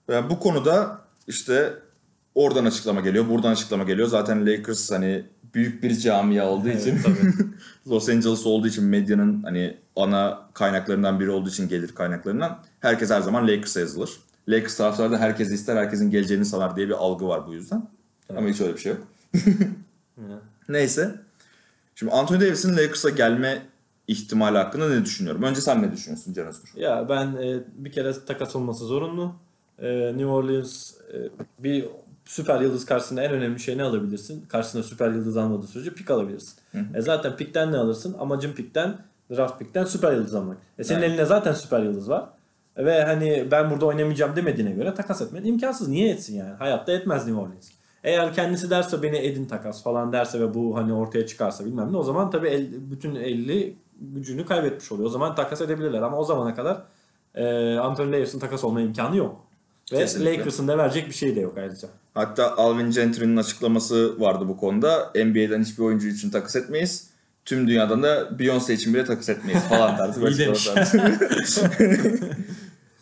[0.09, 1.75] Yani bu konuda işte
[2.35, 4.09] oradan açıklama geliyor, buradan açıklama geliyor.
[4.09, 7.33] Zaten Lakers hani büyük bir camia olduğu Evet, için tabii.
[7.89, 13.21] Los Angeles olduğu için medyanın hani ana kaynaklarından biri olduğu için gelir kaynaklarından herkes her
[13.21, 14.11] zaman Lakers'a yazılır.
[14.49, 17.89] Lakers taraftarı da herkes ister, herkesin geleceğini sanar diye bir algı var bu yüzden.
[18.37, 19.01] Ama hiç öyle bir şey yok.
[20.69, 21.15] Neyse.
[21.95, 23.63] Şimdi Anthony Davis'in Lakers'a gelme
[24.09, 25.43] ihtimali hakkında ne düşünüyorum?
[25.43, 26.71] Önce sen ne düşünüyorsun Can Özgür?
[26.77, 29.35] Ya ben e, bir kere takas olması zorunlu.
[29.79, 31.17] E, New Orleans e,
[31.59, 31.85] bir
[32.25, 34.45] süper yıldız karşısında en önemli şey ne alabilirsin?
[34.49, 36.55] Karşısında süper yıldız almadığı sürece pik alabilirsin.
[36.95, 38.17] E, zaten pikten ne alırsın?
[38.19, 38.97] Amacın pikten,
[39.31, 40.57] draft pikten süper yıldız almak.
[40.79, 41.09] E, senin Evet.
[41.11, 42.29] elinde zaten süper yıldız var.
[42.77, 45.89] E, ve hani ben burada oynamayacağım demediğine göre takas etmen imkansız.
[45.89, 46.55] Niye etsin yani?
[46.55, 47.71] Hayatta etmez New Orleans.
[48.05, 51.97] Eğer kendisi derse beni edin takas falan derse ve bu hani ortaya çıkarsa bilmem ne
[51.97, 55.09] o zaman tabii el, bütün 50 gücünü kaybetmiş oluyor.
[55.09, 56.83] O zaman takas edebilirler ama o zamana kadar
[57.35, 59.47] e, Anthony Davis'in takas olma imkanı yok.
[59.93, 60.39] Ve Kesinlikle.
[60.39, 61.89] Lakers'ın da verecek bir şey de yok ayrıca.
[62.15, 65.13] Hatta Alvin Gentry'nin açıklaması vardı bu konuda.
[65.15, 67.11] NBA'den hiçbir oyuncu için takas etmeyiz.
[67.45, 70.27] Tüm dünyadan da Beyoncé için bile takas etmeyiz falan tarzı.
[70.27, 70.87] bir açıklama.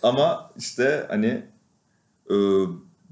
[0.02, 1.42] Ama işte hani
[2.30, 2.36] e,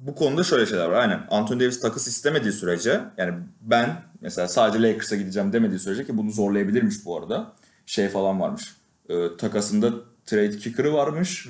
[0.00, 0.92] bu konuda şöyle şeyler var.
[0.92, 1.20] Aynen.
[1.30, 6.30] Anthony Davis takas istemediği sürece yani ben mesela sadece Lakers'a gideceğim demediği sürece ki bunu
[6.30, 7.52] zorlayabilirmiş bu arada.
[7.86, 8.76] Şey falan varmış.
[9.08, 9.90] E, takasında
[10.26, 11.48] trade kicker'ı varmış.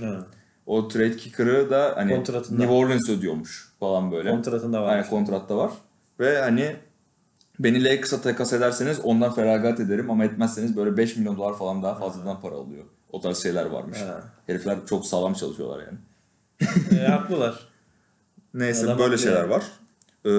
[0.66, 2.24] O trade kicker'ı da hani.
[2.50, 4.30] New Orleans ödüyormuş falan böyle.
[4.30, 4.92] Kontratında var.
[4.92, 5.70] Aynen kontratta var.
[6.20, 6.76] Ve hani
[7.58, 11.94] beni Lakers'a takas ederseniz ondan feragat ederim ama etmezseniz böyle 5 milyon dolar falan daha
[11.94, 12.84] fazladan para alıyor.
[13.12, 13.98] O tarz şeyler varmış.
[13.98, 14.22] Ha.
[14.46, 15.98] Herifler çok sağlam çalışıyorlar yani.
[17.00, 17.69] E, haklılar.
[18.54, 19.50] Neyse Adam böyle şeyler yani.
[19.50, 19.62] var.
[20.24, 20.30] Ee,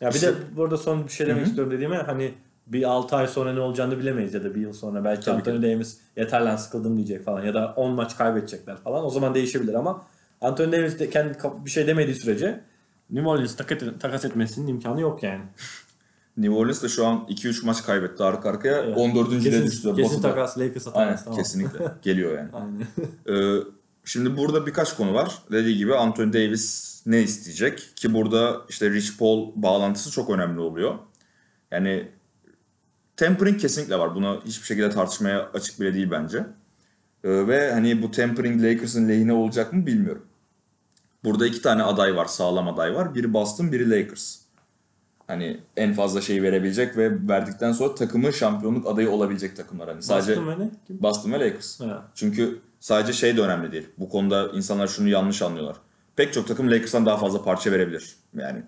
[0.00, 2.34] Ya bir İşte- de burada son bir şey demek istiyorum dediğime hani
[2.66, 5.62] bir 6 ay sonra ne olacağını bilemeyiz ya da bir yıl sonra belki Tabii Anthony
[5.62, 9.74] Davis yeter lan sıkıldım diyecek falan ya da 10 maç kaybedecekler falan o zaman değişebilir
[9.74, 10.04] ama
[10.40, 12.60] Anthony Davis de kendi bir şey demediği sürece
[13.10, 13.56] New Orleans
[14.00, 15.42] takas, etmesinin imkanı yok yani.
[16.36, 18.82] New Orleans da şu an 2-3 maç kaybetti arka arkaya.
[18.82, 18.96] Evet.
[18.98, 19.30] 14.
[19.30, 19.88] de Kesin, düştü.
[19.96, 20.28] kesin Batı'da.
[20.28, 21.38] takas Lakers'a Aynen takas tamam.
[21.38, 21.78] kesinlikle.
[22.02, 22.48] Geliyor yani.
[22.52, 22.80] Aynen.
[23.58, 23.62] Ee,
[24.04, 25.38] şimdi burada birkaç konu var.
[25.52, 27.92] Dediği gibi Anthony Davis ne isteyecek?
[27.96, 30.94] Ki burada işte Rich Paul bağlantısı çok önemli oluyor.
[31.70, 32.08] Yani
[33.16, 34.14] tempering kesinlikle var.
[34.14, 36.38] Bunu hiçbir şekilde tartışmaya açık bile değil bence.
[37.24, 40.26] Ee, ve hani bu tempering Lakers'ın lehine olacak mı bilmiyorum.
[41.24, 43.14] Burada iki tane aday var, sağlam aday var.
[43.14, 44.38] Biri Boston, biri Lakers.
[45.26, 49.88] Hani en fazla şeyi verebilecek ve verdikten sonra takımı şampiyonluk adayı olabilecek takımlar.
[49.88, 50.70] Hani sadece Boston ve ne?
[50.90, 51.80] Boston ve Lakers.
[51.80, 52.10] Ha.
[52.14, 53.88] Çünkü sadece şey de önemli değil.
[53.98, 55.76] Bu konuda insanlar şunu yanlış anlıyorlar.
[56.16, 58.16] Pek çok takım Lakers'tan daha fazla parça verebilir.
[58.36, 58.62] Yani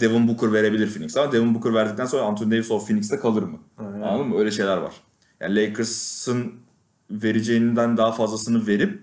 [0.00, 3.58] Devin Booker verebilir Phoenix ama Devin Booker verdikten sonra Anthony Davis o Phoenix'te kalır mı?
[3.78, 4.00] Aynen.
[4.00, 4.38] Anladın mı?
[4.38, 4.94] Öyle şeyler var.
[5.40, 6.54] Yani Lakers'ın
[7.10, 9.00] vereceğinden daha fazlasını verip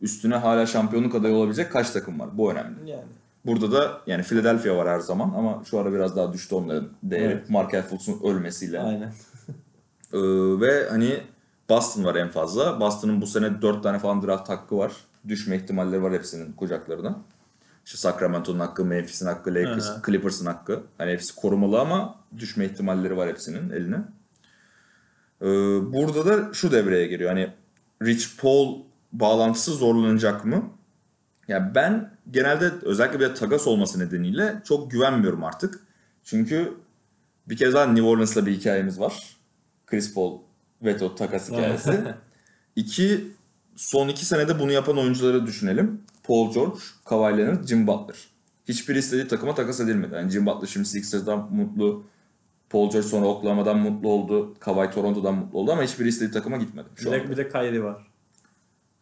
[0.00, 2.28] üstüne hala şampiyonluk adayı olabilecek kaç takım var?
[2.32, 2.90] Bu önemli.
[2.90, 3.02] Yani.
[3.46, 7.32] Burada da yani Philadelphia var her zaman ama şu ara biraz daha düştü onların değeri.
[7.32, 7.50] Evet.
[7.50, 8.80] Markel Fultz'un ölmesiyle.
[8.80, 9.12] Aynen.
[10.12, 10.18] Ee,
[10.60, 11.20] ve hani
[11.70, 12.80] Boston var en fazla.
[12.80, 14.92] Boston'ın bu sene 4 tane falan draft hakkı var.
[15.28, 17.18] Düşme ihtimalleri var hepsinin kucaklarına.
[17.84, 20.02] İşte Sacramento'nun hakkı, Memphis'in hakkı, Lakers, hı.
[20.06, 20.82] Clippers'ın hakkı.
[20.98, 23.96] Hani hepsi korumalı ama düşme ihtimalleri var hepsinin eline.
[25.42, 25.46] Ee,
[25.92, 27.30] burada da şu devreye giriyor.
[27.30, 27.52] Hani
[28.02, 30.70] Rich Paul bağlantısı zorlanacak mı?
[31.48, 35.80] Ya ben genelde özellikle bir takas olması nedeniyle çok güvenmiyorum artık.
[36.24, 36.74] Çünkü
[37.48, 39.36] bir kez daha New Orleans'la bir hikayemiz var.
[39.86, 40.38] Chris Paul
[40.82, 42.00] veto takas hikayesi.
[42.76, 43.26] iki,
[43.76, 46.02] son iki senede bunu yapan oyuncuları düşünelim.
[46.24, 48.16] Paul George, Kawhi Leonard, Jim Butler.
[48.68, 50.14] Hiçbir istediği takıma takas edilmedi.
[50.14, 52.04] Yani Jim Butler şimdi Sixers'dan mutlu.
[52.70, 54.54] Paul George sonra Oklahoma'dan mutlu oldu.
[54.60, 56.86] Kawhi Toronto'dan mutlu oldu ama hiçbir istediği takıma gitmedi.
[56.96, 57.24] Şu Bir anda.
[57.24, 58.06] de, bir de Kyrie var.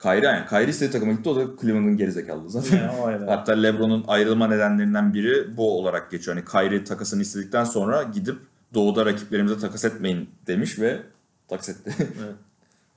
[0.02, 2.76] Kyrie yani Kyrie istediği takıma gitti o da Cleveland'ın gerizekalı zaten.
[2.76, 3.26] Yani.
[3.26, 6.36] Hatta LeBron'un ayrılma nedenlerinden biri bu olarak geçiyor.
[6.36, 8.38] Hani Kyrie takasını istedikten sonra gidip
[8.74, 11.02] doğuda rakiplerimize takas etmeyin demiş ve
[11.48, 11.90] takas etti.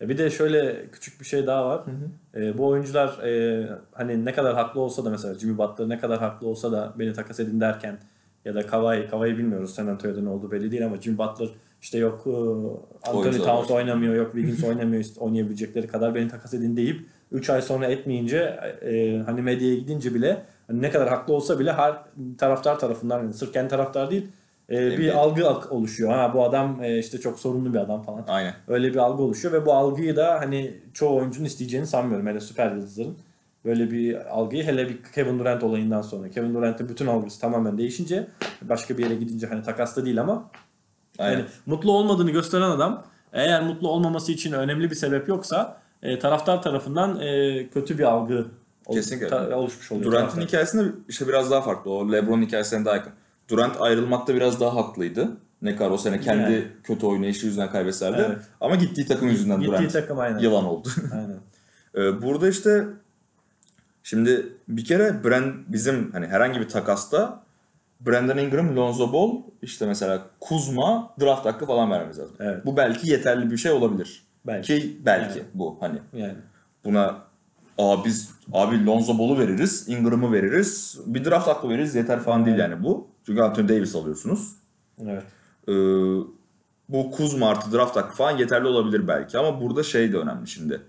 [0.01, 1.83] E Bir de şöyle küçük bir şey daha var.
[2.35, 6.19] E, bu oyuncular e, hani ne kadar haklı olsa da mesela Jimmy Butler ne kadar
[6.19, 7.99] haklı olsa da beni takas edin derken
[8.45, 11.49] ya da Kawhi, Kawhi bilmiyoruz San Antonio'da ne olduğu belli değil ama Jimmy Butler
[11.81, 12.31] işte yok e,
[13.09, 17.61] Anthony Towns oynamıyor, yok Wiggins oynamıyor, işte oynayabilecekleri kadar beni takas edin deyip 3 ay
[17.61, 18.37] sonra etmeyince
[18.81, 21.95] e, hani medyaya gidince bile hani ne kadar haklı olsa bile her
[22.37, 24.27] taraftar tarafından yani sırf kendi taraftar değil
[24.71, 26.11] e, bir algı oluşuyor.
[26.11, 28.25] Ha bu adam e, işte çok sorunlu bir adam falan.
[28.27, 28.53] Aynen.
[28.67, 32.27] Öyle bir algı oluşuyor ve bu algıyı da hani çoğu oyuncunun isteyeceğini sanmıyorum.
[32.27, 33.17] Hele süper yıldızların.
[33.65, 36.29] Böyle bir algıyı hele bir Kevin Durant olayından sonra.
[36.29, 38.27] Kevin Durant'ın bütün algısı tamamen değişince
[38.61, 40.49] başka bir yere gidince hani takasta değil ama
[41.19, 41.37] Aynen.
[41.37, 43.03] yani mutlu olmadığını gösteren adam
[43.33, 48.45] eğer mutlu olmaması için önemli bir sebep yoksa e, taraftar tarafından e, kötü bir algı
[48.91, 49.55] Kesinlikle.
[49.55, 50.11] oluşmuş oluyor.
[50.11, 51.91] Durant'ın hikayesinde işte biraz daha farklı.
[51.91, 53.13] O LeBron'un hikayesine daha yakın.
[53.49, 55.37] Durant ayrılmakta biraz daha haklıydı.
[55.61, 56.67] Ne kadar o sene kendi Yani.
[56.83, 58.25] kötü oynayışı yüzünden kaybetseler de.
[58.29, 58.41] Evet.
[58.61, 60.39] Ama gittiği takım yüzünden Gittiği Durant takım aynen.
[60.39, 60.87] yılan oldu.
[61.13, 61.37] aynen.
[61.95, 62.85] Ee, burada işte
[64.03, 67.43] şimdi bir kere Brand bizim hani herhangi bir takasta
[68.01, 72.35] Brandon Ingram, Lonzo Ball, işte mesela Kuzma draft hakkı falan vermemiz lazım.
[72.39, 72.65] Evet.
[72.65, 74.23] Bu belki yeterli bir şey olabilir.
[74.47, 74.79] Belki.
[74.81, 76.35] Ki belki bu hani Yani.
[76.85, 77.15] buna
[77.77, 82.57] Aa biz abi Lonzo Ball'u veririz, Ingram'ı veririz, bir draft hakkı veririz yeter falan değil
[82.57, 83.07] yani bu.
[83.25, 84.55] Çünkü Anthony Davis alıyorsunuz.
[85.07, 85.23] Evet.
[85.67, 85.71] Ee,
[86.89, 90.81] bu Kuzma artı draft hakkı falan yeterli olabilir belki ama burada şey de önemli şimdi.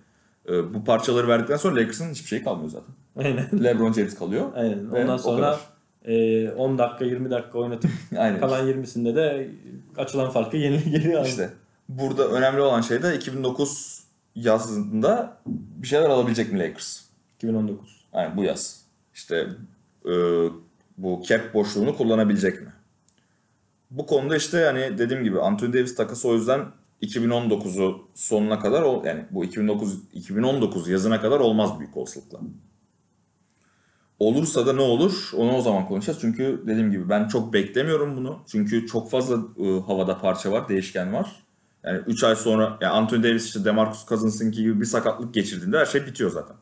[0.49, 2.95] Ee, bu parçaları verdikten sonra Lakers'ın hiçbir şey kalmıyor zaten.
[3.16, 3.64] Aynen.
[3.64, 4.47] LeBron James kalıyor.
[4.55, 4.87] Aynen.
[4.87, 5.59] Ondan sonra
[6.05, 8.40] e, 10 dakika 20 dakika oynatıp Aynen.
[8.40, 9.51] kalan 20'sinde de
[9.97, 11.27] açılan farkı yeni geliyor.
[11.27, 11.51] İşte
[11.88, 14.03] burada önemli olan şey de 2009
[14.35, 17.01] yazında bir şeyler alabilecek mi Lakers?
[17.37, 18.05] 2019.
[18.14, 18.83] Yani bu yaz.
[19.14, 19.49] İşte
[20.05, 20.12] e,
[20.98, 22.72] bu cap boşluğunu kullanabilecek mi?
[23.90, 26.66] Bu konuda işte yani dediğim gibi Anthony Davis takası o yüzden
[27.02, 32.40] 2019'u sonuna kadar yani bu 2009 2019 yazına kadar olmaz büyük olasılıkla.
[34.18, 36.18] Olursa da ne olur onu o zaman konuşacağız.
[36.20, 38.42] Çünkü dediğim gibi ben çok beklemiyorum bunu.
[38.46, 41.42] Çünkü çok fazla e, havada parça var, değişken var.
[41.85, 45.87] Yani 3 ay sonra yani Anthony Davis işte DeMarcus Cousins'ınki gibi bir sakatlık geçirdiğinde her
[45.87, 46.57] şey bitiyor zaten.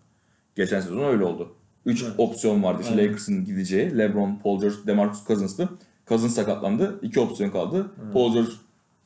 [0.57, 1.55] Geçen sezon öyle oldu.
[1.87, 2.83] 3 opsiyon vardı.
[2.83, 2.97] İşte.
[2.97, 3.99] Lakers'ın gideceği.
[3.99, 5.69] LeBron, Paul George, DeMarcus Cousins'tı.
[6.09, 6.99] Cousins sakatlandı.
[7.03, 7.87] 2 opsiyon kaldı.
[8.13, 8.51] Paul George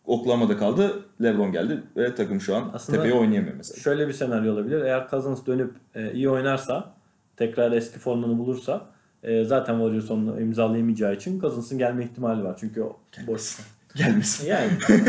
[0.04, 1.02] Oklahoma'da kaldı.
[1.22, 3.80] LeBron geldi ve takım şu an Aslında- tepeye oynayamıyor mesela.
[3.80, 4.82] Şöyle bir senaryo olabilir.
[4.82, 6.94] Eğer Cousins dönüp e, iyi oynarsa,
[7.36, 8.86] tekrar eski formunu bulursa
[9.22, 12.56] e, zaten Warriors onu imzalayamayacağı için Cousins'ın gelme ihtimali var.
[12.60, 13.58] Çünkü o boş.
[13.96, 14.46] Gelmesin.
[14.46, 14.70] Yani.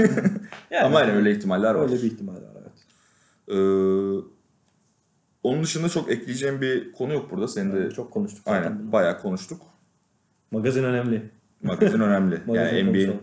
[0.72, 1.84] yani Ama yani öyle ihtimaller var.
[1.84, 2.72] öyle bir ihtimal var evet.
[3.48, 3.56] Ee,
[5.46, 7.48] onun dışında çok ekleyeceğim bir konu yok burada.
[7.48, 8.92] Senin de Çok konuştuk zaten aynen bunu.
[8.92, 9.62] bayağı konuştuk.
[10.52, 11.22] Magazin önemli.
[11.64, 12.40] Magazin önemli.
[12.48, 13.14] Magazin yani NBA.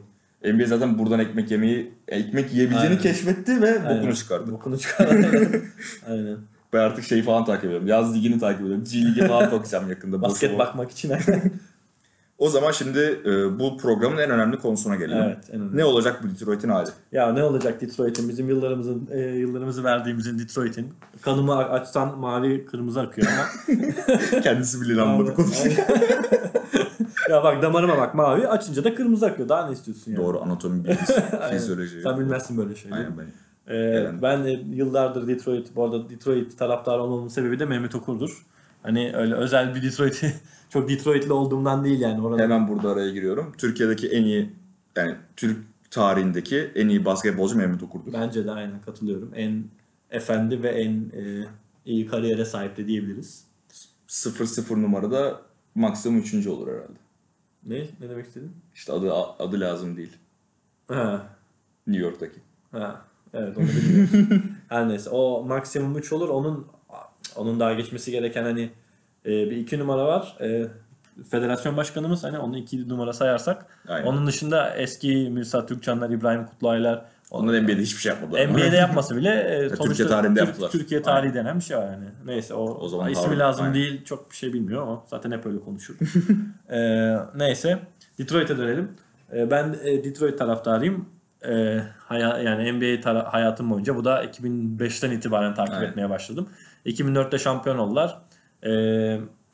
[0.52, 3.02] NBA zaten buradan ekmek yemeyi, ekmek yiyebileceğini Aynen.
[3.02, 3.98] keşfetti ve Aynen.
[3.98, 4.52] bokunu çıkardı.
[4.52, 5.12] Bokunu çıkardı.
[6.08, 6.36] Aynen.
[6.72, 7.86] Ben artık şeyi falan takip ediyorum.
[7.86, 8.84] Yaz ligini takip ediyorum.
[8.92, 10.22] G ligi falan bakacağım yakında.
[10.22, 11.12] Basket bakmak için.
[12.42, 15.22] O zaman şimdi e, bu programın en önemli konusuna gelelim.
[15.22, 15.76] Evet, en önemli.
[15.76, 16.88] Ne olacak bu Detroit'in hali?
[17.12, 23.28] ya ne olacak Detroit'in bizim yıllarımızın e, yıllarımızı verdiğimizin Detroit'in kanımı açsan mavi kırmızı akıyor
[23.28, 25.76] ama Kendisi bile inanmadı konuşuyor.
[27.30, 29.48] ya bak damarıma bak mavi açınca da kırmızı akıyor.
[29.48, 30.16] Daha ne istiyorsun ya?
[30.16, 32.02] Doğru anatomi bilgisi, fizyoloji.
[32.02, 32.98] Sen bilmezsin böyle şeyleri.
[33.00, 33.26] Aynen ben.
[33.74, 38.46] Ee, ben e, yıllardır Detroit, bu arada Detroit taraftarı olmamın sebebi de Mehmet Okur'dur.
[38.82, 40.24] Hani öyle özel bir Detroit,
[40.72, 42.22] çok Detroit'li olduğumdan değil yani.
[42.22, 43.52] Orada Hemen burada araya giriyorum.
[43.58, 44.50] Türkiye'deki en iyi
[44.96, 45.58] yani Türk
[45.90, 48.12] tarihindeki en iyi basketbolcu Mehmet Okur'dur.
[48.12, 49.32] Bence de aynen katılıyorum.
[49.34, 49.64] En
[50.10, 51.46] efendi ve en e,
[51.86, 53.44] iyi kariyere sahip de diyebiliriz.
[54.08, 55.40] 0-0 numarada
[55.74, 56.46] maksimum 3.
[56.46, 56.98] olur herhalde.
[57.66, 57.78] Ne?
[58.00, 58.52] Ne demek istedin?
[58.74, 60.16] İşte adı adı lazım değil.
[60.88, 61.26] Ha,
[61.86, 62.40] New York'taki.
[62.70, 63.04] ha.
[63.34, 64.42] Evet onu bilmiyorum.
[64.68, 66.28] Her neyse o maksimum 3 olur.
[66.28, 66.66] Onun
[67.36, 68.70] onun daha geçmesi gereken hani
[69.26, 70.36] e, bir iki numara var.
[70.40, 70.66] E,
[71.30, 73.66] federasyon başkanımız hani onu iki numara sayarsak.
[73.88, 74.06] Aynen.
[74.06, 78.48] Onun dışında eski Mirsat Türkçanlar, İbrahim Kutluaylar Onlar NBA'de hiçbir şey yapmadılar.
[78.48, 80.70] NBA'de yapması bile e, Türkiye sonuçta tarihinde Türk- yaptılar.
[80.70, 82.04] Türkiye tarihi denen bir şey var yani.
[82.24, 83.74] Neyse o, O zaman ismi Harvard, lazım aynen.
[83.74, 84.04] değil.
[84.04, 85.94] Çok bir şey bilmiyor ama zaten hep öyle konuşur.
[86.70, 87.78] E, neyse
[88.18, 88.90] Detroit'e dönelim.
[89.32, 91.08] E, ben e, Detroit taraftarıyım.
[91.48, 95.88] E, haya, yani NBA hayatım boyunca bu da 2005'ten itibaren takip Aynen.
[95.88, 96.48] etmeye başladım.
[96.86, 98.18] 2004'te şampiyon oldular.
[98.66, 98.72] E,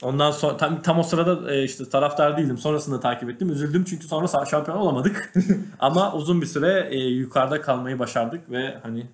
[0.03, 2.59] ondan sonra tam, tam o sırada e, işte taraftar değildim.
[2.59, 3.51] Sonrasında takip ettim.
[3.51, 5.33] Üzüldüm çünkü sonra şampiyon olamadık.
[5.79, 9.07] Ama uzun bir süre e, yukarıda kalmayı başardık ve hani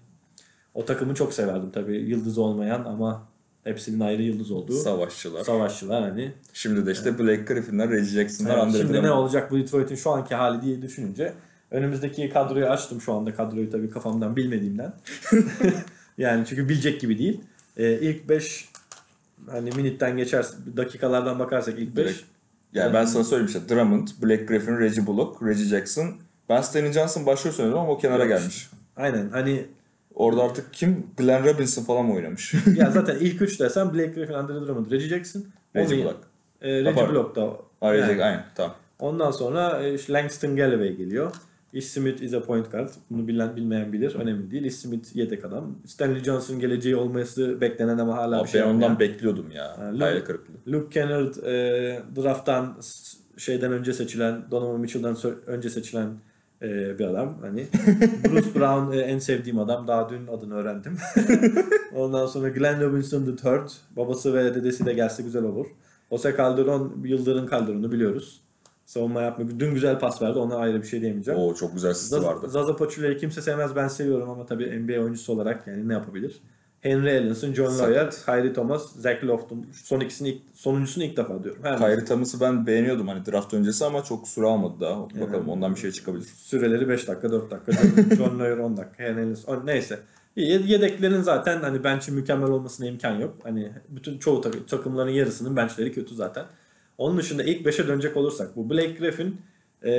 [0.74, 1.96] o takımı çok severdim tabii.
[1.96, 3.22] Yıldız olmayan ama
[3.64, 4.72] Hepsinin ayrı yıldız olduğu.
[4.72, 5.44] Savaşçılar.
[5.44, 6.32] Savaşçılar hani.
[6.52, 10.34] Şimdi de işte Blake Griffin'ler, Reggie Jackson'lar, Andre şimdi ne olacak bu Detroit'in şu anki
[10.34, 11.32] hali diye düşününce
[11.70, 14.92] önümüzdeki kadroyu açtım şu anda kadroyu tabii kafamdan bilmediğimden.
[16.18, 17.40] yani çünkü bilecek gibi değil.
[17.76, 18.68] Ee, ilk 5
[19.50, 22.20] hani minitten geçer dakikalardan bakarsak ilk 5 Direkt.
[22.72, 26.14] Yani ben sana söyleyeyim işte Drummond, Blake Griffin, Reggie Bullock, Reggie Jackson.
[26.48, 28.70] Ben Stanley Johnson başrol sanıyordum ama o kenara gelmiş.
[28.96, 29.66] aynen hani
[30.14, 31.06] Orada artık kim?
[31.16, 32.54] Glenn Robinson falan mı oynamış?
[32.76, 35.44] ya zaten ilk 3 desem Blake Griffin, Andre Drummond, Reggie Jackson,
[35.76, 36.16] Reggie Bullock.
[36.62, 37.08] e, Reggie.
[37.08, 38.24] Bullock da Ha, Reggie, yani.
[38.24, 38.74] aynen tamam.
[38.98, 41.32] Ondan sonra e, işte Langston Galloway geliyor.
[41.74, 42.88] Ish Smith is a point guard.
[43.10, 44.14] Bunu bilen bilmeyen bilir.
[44.14, 44.64] Önemli değil.
[44.64, 45.78] Ish Smith yedek adam.
[45.86, 48.98] Stanley Johnson geleceği olması beklenen ama hala Abi bir şey ben ondan yani.
[49.00, 49.78] bekliyordum ya.
[49.78, 50.54] Ha, Hayal kırıklığı.
[50.72, 56.08] Luke Kennard e, drafttan s- şeyden önce seçilen, Donovan Mitchell'dan sö- önce seçilen
[56.62, 57.38] e, bir adam.
[57.40, 57.66] Hani
[58.32, 59.88] Bruce Brown e, en sevdiğim adam.
[59.88, 60.96] Daha dün adını öğrendim.
[61.94, 63.68] Ondan sonra Glenn Robinson the third.
[63.96, 65.66] Babası ve dedesi de gelse güzel olur.
[66.10, 68.40] Jose Calderon, Yıldırım Calderon'u biliyoruz.
[68.86, 69.50] Savunma yapmıyor.
[69.58, 70.38] Dün güzel pas verdi.
[70.38, 71.40] Ona ayrı bir şey diyemeyeceğim.
[71.40, 72.48] Oo çok güzel sisti Zaza, vardı.
[72.48, 76.40] Zaza Pachulia'yı kimse sevmez ben seviyorum ama tabii NBA oyuncusu olarak yani ne yapabilir?
[76.80, 77.78] Henry Ellenson, John.
[77.78, 79.66] Lawyer, Kyrie Thomas, Zach Lofton.
[79.72, 81.62] Son ikisini ilk, sonuncusunu ilk defa diyorum.
[81.64, 85.00] Her Kyrie Thomas'ı ben beğeniyordum hani draft öncesi ama çok süre almadı daha.
[85.20, 86.24] Bakalım ondan bir şey çıkabilir.
[86.24, 87.72] Süreleri 5 dakika 4 dakika.
[88.16, 89.04] John, Lawyer 10 dakika.
[89.04, 89.66] Henry Ellenson.
[89.66, 89.98] Neyse.
[90.36, 93.34] Yedeklerin zaten hani bench'in mükemmel olmasına imkan yok.
[93.42, 96.44] Hani bütün çoğu takı- takımların yarısının benchleri kötü zaten.
[96.98, 99.40] Onun dışında ilk 5'e dönecek olursak bu Blake Griffin
[99.84, 99.92] e,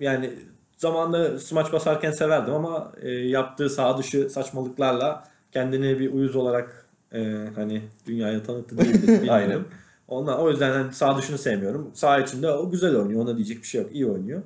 [0.00, 0.30] yani
[0.76, 7.34] zamanında smaç basarken severdim ama e, yaptığı sağ dışı saçmalıklarla kendini bir uyuz olarak e,
[7.54, 9.28] hani dünyaya tanıttı diyebilirim.
[9.30, 9.60] Aynen.
[10.08, 11.90] Ondan, o yüzden hani sağ dışını sevmiyorum.
[11.94, 13.22] Sağ içinde o güzel oynuyor.
[13.22, 13.90] Ona diyecek bir şey yok.
[13.94, 14.42] İyi oynuyor.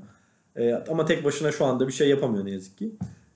[0.56, 2.92] E, ama tek başına şu anda bir şey yapamıyor ne yazık ki.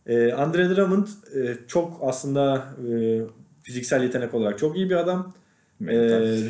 [0.07, 3.21] E, Andre Drummond e, çok aslında e,
[3.63, 5.35] fiziksel yetenek olarak çok iyi bir adam.
[5.81, 5.97] E,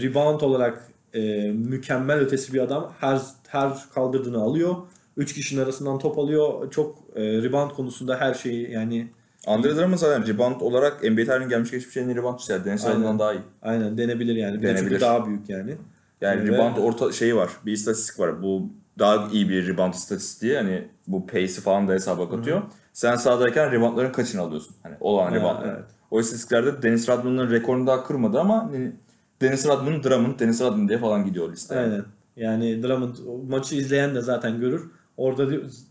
[0.03, 2.93] rebound olarak e, mükemmel ötesi bir adam.
[3.01, 4.75] Her her kaldırdığını alıyor.
[5.17, 6.71] Üç kişinin arasından top alıyor.
[6.71, 9.09] Çok e, rebound konusunda her şeyi yani
[9.47, 12.65] Andre Drummond zaten rebound olarak NBA tarihinin gelmiş geçmiş en iyi reboundçısı yani.
[12.65, 12.87] Dennis.
[12.87, 13.41] Rodman'dan daha iyi.
[13.63, 14.57] aynen denebilir yani.
[14.57, 15.01] Bir de çünkü Denebilir.
[15.01, 15.77] daha büyük yani.
[16.21, 17.51] Yani Ve- rebound orta şeyi var.
[17.67, 18.43] Bir istatistik var.
[18.43, 18.63] Bu
[18.99, 20.57] daha iyi bir rebound istatistiği.
[20.57, 22.63] Hani bu pace'i falan da hesaba katıyor.
[22.93, 24.77] Sen sahadayken reboundların kaçını alıyorsun?
[24.83, 25.69] Hani olan Ha, reboundların.
[25.75, 25.85] evet.
[26.11, 28.93] O istatistiklerde Dennis Rodman'ın rekorunu daha kırmadı ama hani
[29.41, 31.79] Dennis Rodman'ın Drummond, Dennis Rodman diye falan gidiyor liste.
[31.79, 32.05] Aynen.
[32.37, 33.15] Yani Drummond
[33.49, 34.91] maçı izleyen de zaten görür.
[35.17, 35.47] Orada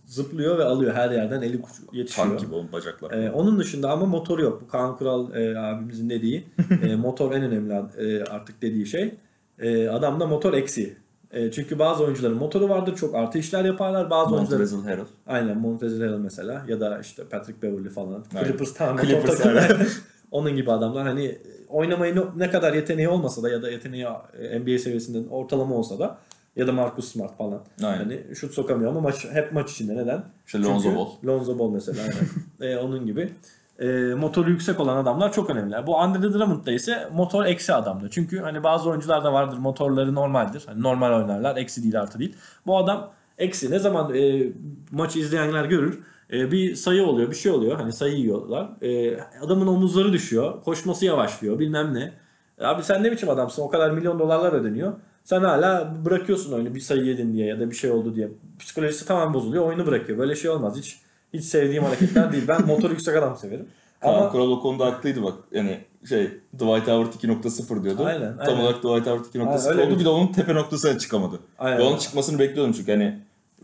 [0.06, 2.28] zıplıyor ve alıyor her yerden eli yetişiyor.
[2.28, 3.12] Tank gibi oğlum bacaklar.
[3.12, 4.62] Ee, onun dışında ama motoru yok.
[4.62, 6.48] Bu Kaan Kural e, abimizin dediği.
[6.84, 9.16] e, motor en önemli e, artık dediği şey.
[9.60, 10.98] E, adamda motor eksi.
[11.32, 12.96] E, çünkü bazı oyuncuların motoru vardır.
[12.96, 14.10] Çok artı işler yaparlar.
[14.10, 15.06] Bazı oyuncuların Montrezl Harrell.
[15.28, 18.26] Aynen Montezl Harrell mesela ya da işte Patrick Beverly falan.
[18.36, 18.48] Aynen.
[18.48, 20.00] Clippers tamam motor Clippers.
[20.36, 21.38] Onun gibi adamlar hani
[21.70, 24.06] oynamayı ne- kadar yeteneği olmasa da ya da yeteneği
[24.40, 26.18] e, NBA seviyesinde ortalama olsa da
[26.56, 27.62] ya da Marcus Smart falan.
[27.84, 27.98] Aynen.
[27.98, 30.24] Hani şut sokamıyor ama maç hep maç içinde neden?
[30.46, 31.08] İşte Lonzo Çünkü- Ball.
[31.26, 32.72] Lonzo Ball mesela aynen.
[32.74, 33.34] E, onun gibi.
[33.80, 35.76] E, motoru yüksek olan adamlar çok önemli.
[35.88, 38.08] Bu Andre Drummond'da ise motor eksi adamdı.
[38.12, 40.64] Çünkü hani bazı oyuncular da vardır motorları normaldir.
[40.66, 41.58] Hani normal oynarlar.
[41.58, 42.36] Eksi değil artı değil.
[42.66, 43.72] Bu adam eksi.
[43.72, 44.44] Ne zaman e,
[44.92, 46.00] maçı izleyenler görür.
[46.34, 47.76] E, bir sayı oluyor, bir şey oluyor.
[47.76, 48.70] Hani sayı yiyorlar.
[48.82, 50.64] E, adamın omuzları düşüyor.
[50.64, 52.14] Koşması yavaşlıyor bilmem ne.
[52.62, 53.62] Abi sen ne biçim adamsın?
[53.62, 54.94] O kadar milyon dolarlar ödeniyor.
[55.24, 58.30] Sen hala bırakıyorsun oyunu bir sayı yedin diye ya da bir şey oldu diye.
[58.60, 59.68] Psikolojisi tamam bozuluyor.
[59.68, 60.18] Oyunu bırakıyor.
[60.18, 60.78] Böyle şey olmaz.
[60.78, 61.00] Hiç
[61.34, 62.44] hiç sevdiğim hareketler değil.
[62.48, 63.68] Ben motor yüksek adam severim.
[64.02, 65.34] Kaan Ama Kural o konuda haklıydı bak.
[65.52, 68.06] Yani şey Dwight Howard 2.0 diyordu.
[68.06, 68.60] Aynen, Tam aynen.
[68.62, 69.92] olarak Dwight Howard Ha, 2.0 öyle oldu.
[69.96, 71.40] bir- Bir de onun tepe noktasına çıkamadı.
[71.60, 71.78] Aynen.
[71.80, 73.20] Ve onun çıkmasını bekliyordum çünkü hani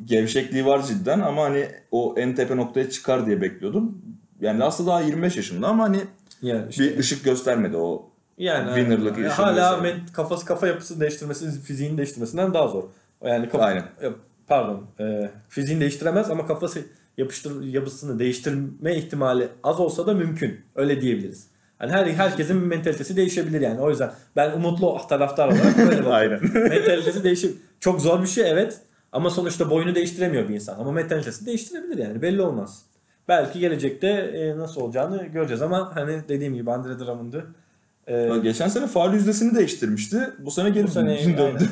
[0.06, 4.02] gevşekliği var cidden ama hani o en tepe noktaya çıkar diye bekliyordum.
[4.42, 5.98] Yani aslında daha 25 yaşında ama hani
[6.42, 8.10] yani işte, bir ışık göstermedi o.
[8.38, 12.84] yani winner'lık yani hala men- kafası kafa yapısını değiştirmesi, fiziğini değiştirmesinden daha zor.
[13.26, 13.84] Yani kafa, Aynen.
[14.48, 16.82] pardon, e, fiziğini değiştiremez ama kafası
[17.18, 20.60] yapıştır yapısını değiştirme ihtimali az olsa da mümkün.
[20.76, 21.48] Öyle diyebiliriz.
[21.82, 23.82] Hani her herkesin mentalitesi değişebilir yani.
[23.82, 26.12] O yüzden ben umutlu taraftar olarak böyle bakıyorum.
[26.12, 26.40] Aynen.
[26.54, 27.52] mentalitesi değişir.
[27.80, 28.78] Çok zor bir şey evet.
[29.12, 30.80] Ama sonuçta boyunu değiştiremiyor bir insan.
[30.80, 32.22] Ama mentalitesini değiştirebilir yani.
[32.22, 32.86] Belli olmaz.
[33.28, 37.46] Belki gelecekte e, nasıl olacağını göreceğiz ama hani dediğim gibi Andre Drummond'ı
[38.08, 40.30] e, Geçen sene faal yüzdesini değiştirmişti.
[40.40, 41.64] Bu sene geri bu sene döndü.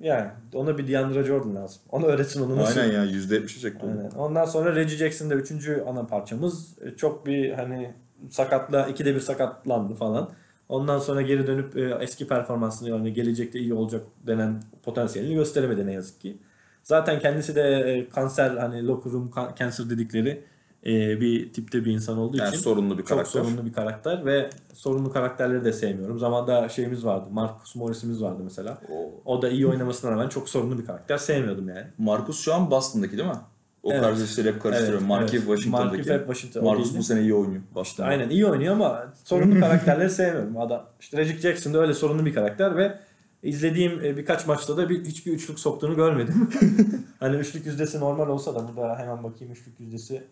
[0.00, 1.82] yani ona bir DeAndre Jordan lazım.
[1.90, 2.80] Onu öğretsin onu nasıl.
[2.80, 3.86] Aynen ya %70'e çekti.
[3.86, 4.10] Aynen.
[4.10, 6.78] Ondan sonra Reggie Jackson da üçüncü ana parçamız.
[6.82, 7.94] E, Çok bir hani
[8.30, 10.30] sakatla ikide bir sakatlandı falan.
[10.68, 15.92] Ondan sonra geri dönüp e, eski performansını yani gelecekte iyi olacak denen potansiyelini gösteremedi ne
[15.92, 16.36] yazık ki.
[16.82, 20.44] Zaten kendisi de e, kanser hani locker room cancer dedikleri
[20.86, 23.42] e, bir tipte bir insan olduğu Yani için sorunlu bir çok karakter.
[23.42, 26.18] sorunlu bir karakter ve sorunlu karakterleri de sevmiyorum.
[26.18, 27.26] Zamanda şeyimiz vardı.
[27.32, 28.78] Marcus Morris'imiz vardı mesela.
[28.92, 31.16] O- O da iyi oynamasına rağmen çok sorunlu bir karakter.
[31.18, 31.86] Sevmiyordum yani.
[31.98, 33.34] Marcus şu an Boston'daki değil mi?
[33.82, 34.02] O Evet.
[34.02, 34.98] kardeşleri hep karıştırıyorum.
[34.98, 35.56] Evet, Markieff evet.
[35.56, 35.96] Washington'daki.
[35.96, 37.62] Markieff hep Washington, Marcus bu sene iyi oynuyor.
[37.74, 38.08] Boston'da.
[38.08, 40.56] Aynen iyi oynuyor ama sorunlu karakterleri sevmiyorum.
[40.56, 42.98] Adam işte Reggie Jackson da öyle sorunlu bir karakter ve
[43.42, 46.50] izlediğim e, birkaç maçta da bir, hiçbir üçlük soktuğunu görmedim.
[47.20, 50.22] hani üçlük yüzdesi normal olsa da burada hemen bakayım üçlük yüzdesi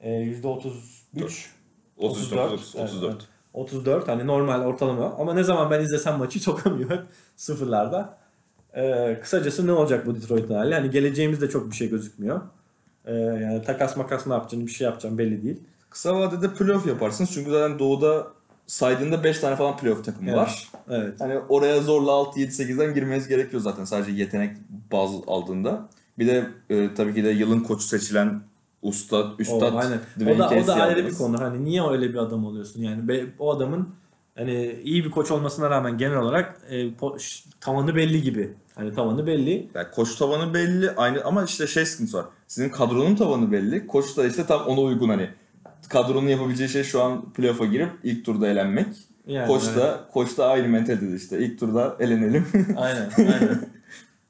[0.00, 1.50] e, yüzde 33
[1.96, 2.52] 34.
[2.52, 2.74] 34.
[2.74, 3.12] 34.
[3.12, 3.22] Evet,
[3.52, 7.02] 34 hani normal ortalama ama ne zaman ben izlesem maçı sokamıyor hep
[7.36, 8.20] sıfırlarda.
[8.76, 10.74] Ee, kısacası ne olacak bu Detroit'in hali?
[10.74, 12.40] Hani geleceğimizde çok bir şey gözükmüyor.
[13.10, 15.60] Ee, yani takas makas ne yapacaksın bir şey yapacağım belli değil.
[15.90, 17.30] Kısa vadede playoff yaparsınız.
[17.34, 18.26] Çünkü zaten doğuda
[18.66, 20.38] saydığında 5 tane falan playoff takımı Evet.
[20.38, 20.68] var.
[20.90, 21.20] Evet.
[21.20, 24.56] Hani oraya zorla 6-7-8'den girmeniz gerekiyor zaten sadece yetenek
[24.92, 25.88] baz aldığında.
[26.18, 28.40] Bir de e, tabii ki de yılın koçu seçilen
[28.82, 29.98] ustad, O, üstad aynen.
[30.20, 31.40] Dwayne O da, o da ayrı bir konu.
[31.40, 32.82] Hani niye öyle bir adam oluyorsun?
[32.82, 33.88] Yani be- o adamın
[34.34, 38.54] hani iyi bir koç olmasına rağmen genel olarak e, po- tavanı belli gibi.
[38.80, 39.70] Hani tavanı belli.
[39.74, 42.26] Yani koç tavanı belli aynı ama işte şey sıkıntı var.
[42.46, 43.86] Sizin kadronun tavanı belli.
[43.86, 45.30] Koç da işte tam ona uygun hani.
[45.88, 48.86] Kadronun yapabileceği şey şu an playoff'a girip ilk turda elenmek.
[49.26, 49.76] Yani, koç evet.
[49.76, 51.38] da koç da aynı mentalde işte.
[51.38, 52.46] İlk turda elenelim.
[52.76, 53.60] Aynen, aynen.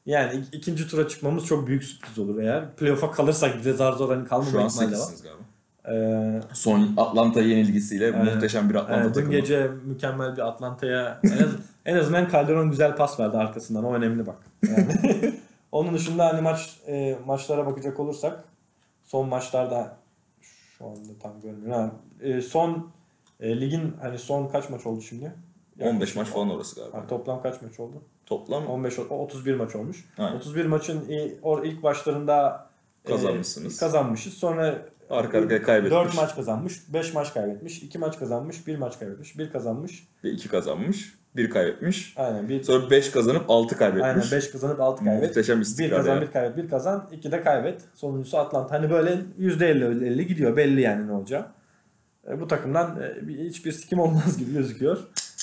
[0.06, 2.76] Yani ik- ikinci tura çıkmamız çok büyük sürpriz olur eğer.
[2.76, 4.98] Playoff'a kalırsak bir de zar zor hani kalmama şu an ihtimali var.
[4.98, 5.40] 8'siniz galiba.
[5.88, 8.34] Ee, Son Atlanta yenilgisiyle Evet.
[8.34, 9.32] muhteşem bir Atlanta evet, dün takımı.
[9.34, 11.38] gece mükemmel bir Atlanta'ya en, az-
[11.86, 13.84] en azından Calderon güzel pas verdi arkasından.
[13.84, 14.36] O önemli bak.
[14.68, 14.86] Yani.
[15.72, 18.44] Onun dışında hani maç e, maçlara bakacak olursak
[19.04, 19.96] son maçlarda
[20.78, 21.72] şu anda tam görmüyorum.
[21.72, 22.90] Ha, e, son
[23.40, 25.32] e, ligin hani son kaç maç oldu şimdi?
[25.80, 26.98] 15 maç falan orası galiba.
[26.98, 28.02] Ha, toplam kaç maç oldu?
[28.26, 30.04] Toplam 15 o- 31 maç olmuş.
[30.18, 30.36] Aynen.
[30.36, 31.08] 31 maçın
[31.42, 32.66] or- ilk başlarında
[33.04, 33.80] e, Kazanmışsınız.
[33.80, 34.34] kazanmışız.
[34.34, 34.78] Sonra
[35.10, 35.92] Arka arkaya kaybetmiş.
[35.92, 40.08] 4 maç kazanmış, 5 maç kaybetmiş, 2 maç kazanmış, 1 maç kaybetmiş, 1 kazanmış.
[40.24, 42.14] ve 2 kazanmış, 1 kaybetmiş.
[42.16, 44.04] Aynen bir Sonra 5 kazanıp 6 kaybetmiş.
[44.06, 45.22] aynen 5 kazanıp 6 kaybet.
[45.28, 46.22] Muhteşem 1 istikrar kazan, ya.
[46.22, 47.80] 1 kaybet, 1 kazan, 2 de kaybet.
[47.94, 48.74] Sonuncusu Atlanta.
[48.74, 50.56] Hani böyle %50 50 gidiyor.
[50.56, 51.46] Belli yani ne olacağı.
[52.28, 54.98] E, bu takımdan e, bir- hiçbir sikim olmaz gibi gözüküyor.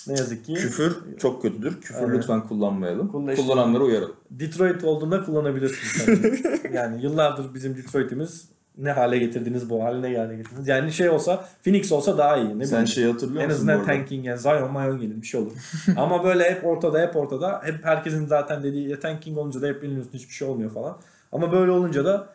[0.08, 0.54] Ne yazık ki.
[0.54, 1.82] Küfür çok kötüdür.
[1.82, 2.18] Küfür Aynen.
[2.18, 3.08] lütfen kullanmayalım.
[3.12, 4.16] Kullan- Kullananları uyaralım.
[4.32, 6.42] Detroit olduğunda kullanabilirsiniz.
[6.74, 10.68] yani yıllardır bizim Detroit'imiz ne hale getirdiniz bu haline hale getirdiniz.
[10.68, 12.60] Yani şey olsa Phoenix olsa daha iyi.
[12.60, 12.88] Ne Sen bileyim.
[12.88, 13.94] şeyi hatırlıyor en musun azından bu arada?
[13.94, 15.52] tanking yani Zion Mayon gelir bir şey olur.
[15.96, 17.62] Ama böyle hep ortada hep ortada.
[17.64, 20.98] Hep herkesin zaten dediği ya tanking olunca da hep biliniyorsun hiçbir şey olmuyor falan.
[21.32, 22.28] Ama böyle olunca da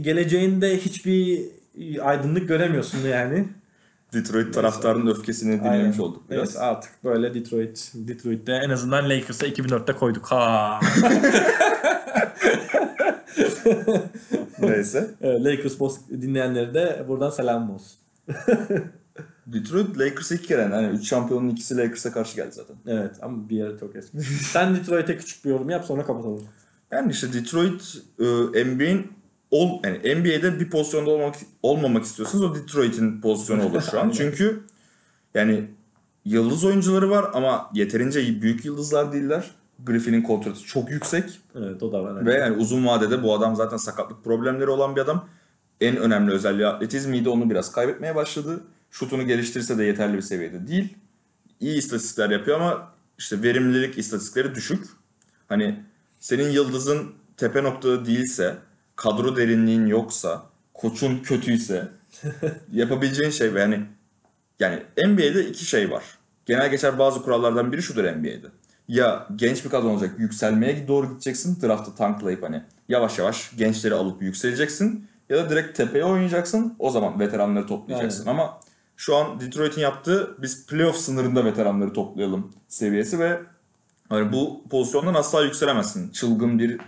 [0.00, 1.40] geleceğinde hiçbir
[2.02, 3.44] aydınlık göremiyorsun yani.
[4.14, 6.50] Detroit taraftarının öfkesini dinlemiş olduk biraz.
[6.50, 10.26] Evet, artık böyle Detroit Detroit'te en azından Lakers'a 2004'te koyduk.
[10.26, 10.80] Ha.
[14.58, 15.10] Neyse.
[15.20, 17.98] Evet, Lakers boss dinleyenleri de buradan selam olsun.
[19.46, 20.74] Detroit Lakers'a iki kere yani.
[20.74, 22.76] Hani 3 şampiyonun ikisi Lakers'a karşı geldi zaten.
[22.86, 24.20] Evet ama bir yere çok eski.
[24.52, 26.44] Sen Detroit'e küçük bir yorum yap sonra kapatalım.
[26.90, 28.02] Yani işte Detroit
[28.54, 29.12] e, NBA'in
[29.54, 34.10] ol, yani NBA'de bir pozisyonda olmak olmamak istiyorsanız o Detroit'in pozisyonu olur şu an.
[34.16, 34.60] Çünkü
[35.34, 35.64] yani
[36.24, 39.50] yıldız oyuncuları var ama yeterince büyük yıldızlar değiller.
[39.86, 42.26] Griffin'in kontratı çok yüksek Evet o da var.
[42.26, 45.28] ve yani uzun vadede bu adam zaten sakatlık problemleri olan bir adam.
[45.80, 47.28] En önemli özelliği atletizmiydi.
[47.28, 48.60] Onu biraz kaybetmeye başladı.
[48.90, 50.96] Şutunu geliştirse de yeterli bir seviyede değil.
[51.60, 54.86] İyi istatistikler yapıyor ama işte verimlilik istatistikleri düşük.
[55.48, 55.84] Hani
[56.20, 58.56] senin yıldızın tepe noktada değilse,
[58.96, 60.42] kadro derinliğin yoksa,
[60.74, 61.88] koçun kötüyse
[62.72, 63.80] yapabileceğin şey yani
[64.60, 66.04] yani NBA'de iki şey var.
[66.46, 68.46] Genel geçer bazı kurallardan biri şudur NBA'de.
[68.88, 74.22] Ya genç bir kadro olacak, yükselmeye doğru gideceksin, draftı tanklayıp hani yavaş yavaş gençleri alıp
[74.22, 75.06] yükseleceksin.
[75.28, 78.26] Ya da direkt tepeye oynayacaksın, o zaman veteranları toplayacaksın.
[78.26, 78.60] Ama
[78.96, 83.40] şu an Detroit'in yaptığı biz playoff sınırında veteranları toplayalım seviyesi ve
[84.08, 86.10] hani bu pozisyondan asla yükselemezsin.
[86.10, 86.80] Çılgın bir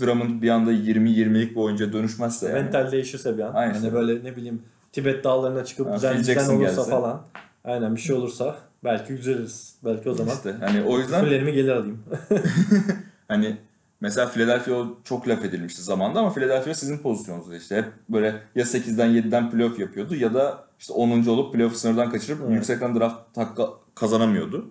[0.00, 2.54] Drummond bir anda 20-20'lik bir oyuncuya dönüşmezse yani.
[2.62, 3.54] Mental değişirse bir an.
[3.54, 3.92] Aynen hani işte.
[3.92, 6.90] böyle ne bileyim Tibet dağlarına çıkıp Ha, düzen, düzen olursa gelse.
[6.90, 7.22] falan.
[7.64, 9.74] Aynen bir şey olursa belki yükseliriz.
[9.84, 12.02] Belki o zaman İşte hani o yüzden küfürlerimi gelir alayım.
[13.28, 13.56] Hani
[14.00, 17.76] mesela Philadelphia çok laf edilmişti zamanda ama Philadelphia sizin pozisyonunuzda işte.
[17.76, 21.26] Hep böyle ya 8'den 7'den playoff yapıyordu ya da işte 10.
[21.26, 22.54] olup playoff sınırdan kaçırıp Evet.
[22.54, 24.70] yüksekten draft hakkı kazanamıyordu.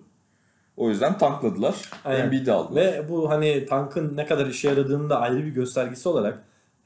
[0.78, 1.74] O yüzden tankladılar.
[2.04, 2.24] Aynen.
[2.24, 2.82] Embiid'i aldılar.
[2.82, 6.38] Ve bu hani tankın ne kadar işe yaradığını da ayrı bir göstergesi olarak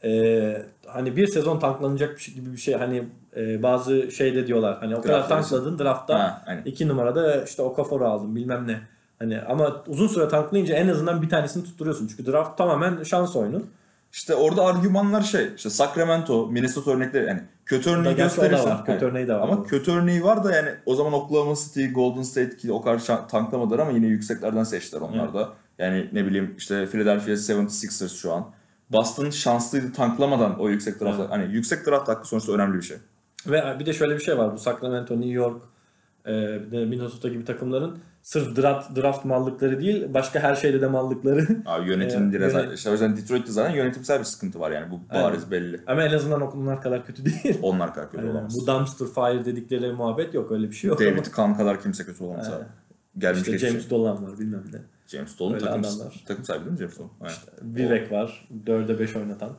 [0.05, 3.05] e, hani bir sezon tanklanacak şey gibi bir şey hani
[3.37, 6.63] e, bazı şeyde diyorlar hani o kadar tankladın draftta Ha, aynen.
[6.65, 8.81] iki numarada işte Okafor'u aldın bilmem ne.
[9.19, 12.07] Hani ama uzun süre tanklayınca en azından bir tanesini tutturuyorsun.
[12.07, 13.63] Çünkü draft tamamen şans oyunu.
[14.13, 18.71] İşte orada argümanlar şey, işte Sacramento, Minnesota örnekleri yani kötü örneği gösterirsen.
[18.71, 21.87] var, kötü örneği de var, Ama kötü örneği var da yani o zaman Oklahoma City,
[21.87, 25.49] Golden State ki o kadar tanklamadılar ama yine yükseklerden seçtiler onlar da.
[25.79, 28.51] Yani ne bileyim işte Philadelphia 76ers şu an.
[28.91, 31.21] Boston şanslıydı tanklamadan o yüksek draft.
[31.21, 31.31] Evet.
[31.31, 32.97] Hani yüksek draft hakkı sonuçta önemli bir şey.
[33.47, 34.53] Ve bir de şöyle bir şey var.
[34.53, 35.63] Bu Sacramento, New York,
[36.27, 36.33] e,
[36.71, 41.47] Minnesota gibi takımların sırf draft, draft mallıkları değil, başka her şeyde de mallıkları.
[41.67, 45.01] Abi yönetim biraz yönet- işte o yüzden Detroit'te zaten yönetimsel bir sıkıntı var yani bu
[45.15, 45.81] bariz belli.
[45.87, 47.59] Ama en azından okullar kadar kötü değil.
[47.63, 48.57] Onlar kadar kötü Yani olamaz.
[48.61, 50.53] bu dumpster fire dedikleri muhabbet yok.
[50.53, 51.01] Öyle bir şey yok.
[51.01, 52.59] ama David Kahn kadar kimse kötü olamaz Evet.
[52.61, 52.69] abi.
[53.21, 53.71] Gelmiş İşte geçmiş.
[53.73, 54.79] James Dolan var bilmem ne.
[55.07, 55.83] James Dolan takım,
[56.27, 57.11] takım sahibi değil mi James Dolan?
[57.21, 57.77] Aynen.
[57.77, 58.49] Vivek var.
[58.67, 59.51] 4'e 5 oynatan.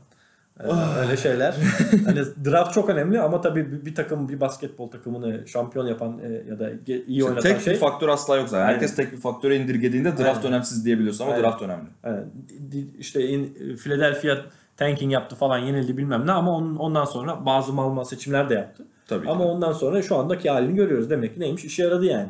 [0.59, 0.97] Ah.
[0.97, 1.55] öyle şeyler.
[2.05, 6.59] hani draft çok önemli ama tabii bir, takım bir basketbol takımını şampiyon yapan e, ya
[6.59, 8.65] da iyi İşte oynatan tek şey bir faktör asla yok zaten.
[8.65, 10.47] Herkes tek bir faktöre indirgediğinde draft Aynen.
[10.47, 11.43] önemsiz diyebiliyorsun ama Aynen.
[11.43, 11.87] draft önemli.
[12.71, 14.37] Di- işte in, Philadelphia
[14.77, 18.85] tanking yaptı falan yenildi bilmem ne ama onun, ondan sonra bazı mal seçimler de yaptı.
[19.07, 19.49] Tabii Ama ki.
[19.49, 21.09] ondan sonra şu andaki halini görüyoruz.
[21.09, 21.65] Demek ki neymiş?
[21.65, 22.29] İşe yaradı yani.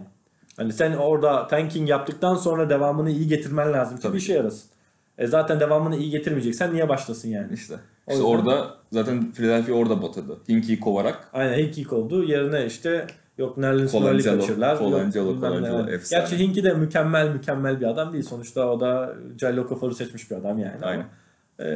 [0.57, 4.69] Hani sen orada tanking yaptıktan sonra devamını iyi getirmen lazım ki Tabii bir işe yarasın.
[5.17, 7.53] E zaten devamını iyi getirmeyeceksen niye başlasın yani?
[7.53, 7.75] İşte.
[8.07, 10.37] İşte yüzden- orada zaten Philadelphia orada batırdı.
[10.49, 12.23] Hinki'yi kovarak Aynen Hinkik oldu.
[12.23, 14.71] Yerine işte yok Noel'i kaçırırlar.
[14.71, 15.39] yok Colangelo.
[15.39, 16.21] Colangelo, efsane.
[16.21, 18.23] Gerçi Hinki de mükemmel mükemmel bir adam değil.
[18.23, 20.77] Sonuçta o da Jello Okafor'u seçmiş bir adam yani.
[20.81, 21.05] Ama, Aynen.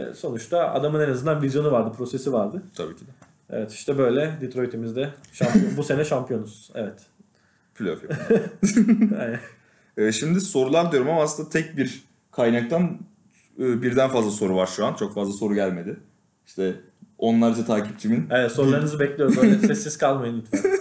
[0.09, 2.61] e, sonuçta adamın en azından vizyonu vardı, prosesi vardı.
[2.75, 3.11] tabii ki de.
[3.49, 6.71] Evet işte böyle Detroit'imizde şampiyon, bu sene şampiyonuz.
[6.75, 6.99] Evet.
[7.75, 8.03] Playoff.
[9.19, 9.39] Aynen.
[9.97, 12.99] Ee, şimdi sorular diyorum ama aslında tek bir kaynaktan
[13.59, 14.93] e, birden fazla soru var şu an.
[14.93, 15.97] Çok fazla soru gelmedi.
[16.47, 16.75] İşte
[17.17, 19.37] onlarca takipçimin Evet sorularınızı bekliyoruz.
[19.37, 20.71] Öyle sessiz kalmayın lütfen.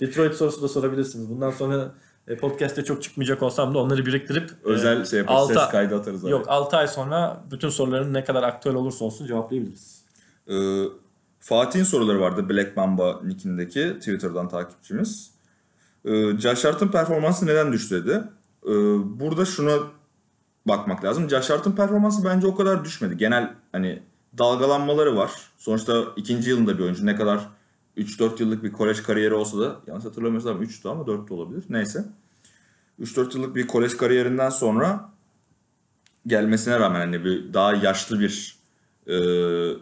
[0.00, 1.30] Detroit sorusu da sorabilirsiniz.
[1.30, 1.94] Bundan sonra
[2.28, 5.96] e, podcast'te çok çıkmayacak olsam da onları biriktirip özel e, şey yaparız, altı- ses kaydı
[5.96, 6.30] atarız abi.
[6.30, 10.04] Yok 6 ay sonra bütün soruların ne kadar aktüel olursa olsun cevaplayabiliriz.
[10.50, 10.82] Ee,
[11.40, 15.30] Fatih'in soruları vardı Black Mamba nickindeki Twitter'dan takipçimiz.
[16.04, 18.22] Ee, Josh Hart'ın performansı neden düştü dedi.
[18.66, 18.70] Ee,
[19.20, 19.72] burada şuna
[20.66, 21.30] bakmak lazım.
[21.30, 23.16] Josh Hart'ın performansı bence o kadar düşmedi.
[23.16, 24.02] Genel hani
[24.38, 25.30] dalgalanmaları var.
[25.58, 27.06] Sonuçta ikinci yılında bir oyuncu.
[27.06, 27.40] Ne kadar
[27.96, 31.64] 3-4 yıllık bir kolej kariyeri olsa da yanlış hatırlamıyorsam 3'tü ama 4 de olabilir.
[31.68, 32.04] Neyse.
[33.00, 35.10] 3-4 yıllık bir kolej kariyerinden sonra
[36.26, 38.56] gelmesine rağmen hani bir daha yaşlı bir
[39.06, 39.16] e,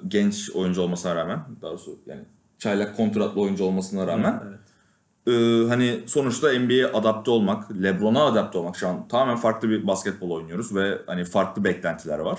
[0.09, 2.23] genç oyuncu olmasına rağmen daha doğrusu yani
[2.59, 4.59] çaylak kontratlı oyuncu olmasına rağmen Evet.
[5.27, 10.31] e, hani sonuçta NBA'ye adapte olmak, LeBron'a adapte olmak şu an tamamen farklı bir basketbol
[10.31, 12.39] oynuyoruz ve hani farklı beklentiler var.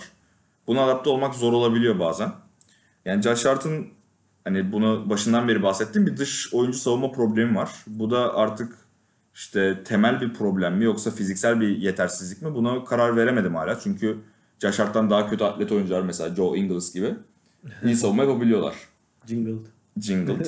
[0.67, 2.31] Buna adapte olmak zor olabiliyor bazen.
[3.05, 3.87] Yani Josh Hart'ın
[4.43, 7.71] hani bunu başından beri bahsettiğim bir dış oyuncu savunma problemi var.
[7.87, 8.73] Bu da artık
[9.33, 13.79] işte temel bir problem mi yoksa fiziksel bir yetersizlik mi buna karar veremedim hala.
[13.79, 14.17] Çünkü
[14.59, 17.15] Josh Hart'tan daha kötü atlet oyuncular mesela Joe Ingles gibi
[17.83, 18.75] iyi savunma yapabiliyorlar.
[19.25, 19.65] Jingled.
[19.99, 20.45] Jingled.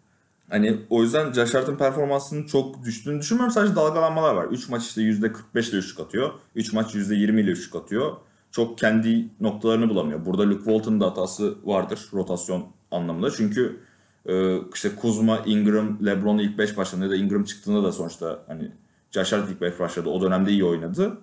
[0.48, 3.54] hani o yüzden Josh Hart'ın performansının çok düştüğünü düşünmüyorum.
[3.54, 4.44] Sadece dalgalanmalar var.
[4.44, 6.30] 3 maç işte %45 ile üçlük atıyor.
[6.54, 8.16] 3 maç %20 ile üçlük atıyor.
[8.50, 10.26] Çok kendi noktalarını bulamıyor.
[10.26, 13.30] Burada Luke Walton'ın da hatası vardır rotasyon anlamında.
[13.30, 13.80] Çünkü
[14.26, 18.70] e, işte Kuzma, Ingram, LeBron ilk 5 başladığında ya da Ingram çıktığında da sonuçta hani
[19.10, 20.08] Josh Hart ilk 5 başladı.
[20.08, 21.18] O dönemde iyi oynadı.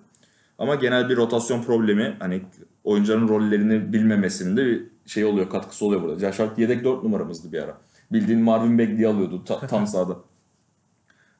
[0.58, 2.42] Ama genel bir rotasyon problemi hani
[2.84, 6.18] oyuncuların rollerini bilmemesinde bir şey oluyor, katkısı oluyor burada.
[6.18, 7.78] Josh Hart yedek 4 numaramızdı bir ara.
[8.12, 10.16] Bildiğin Marvin Bagley alıyordu ta- tam sahada.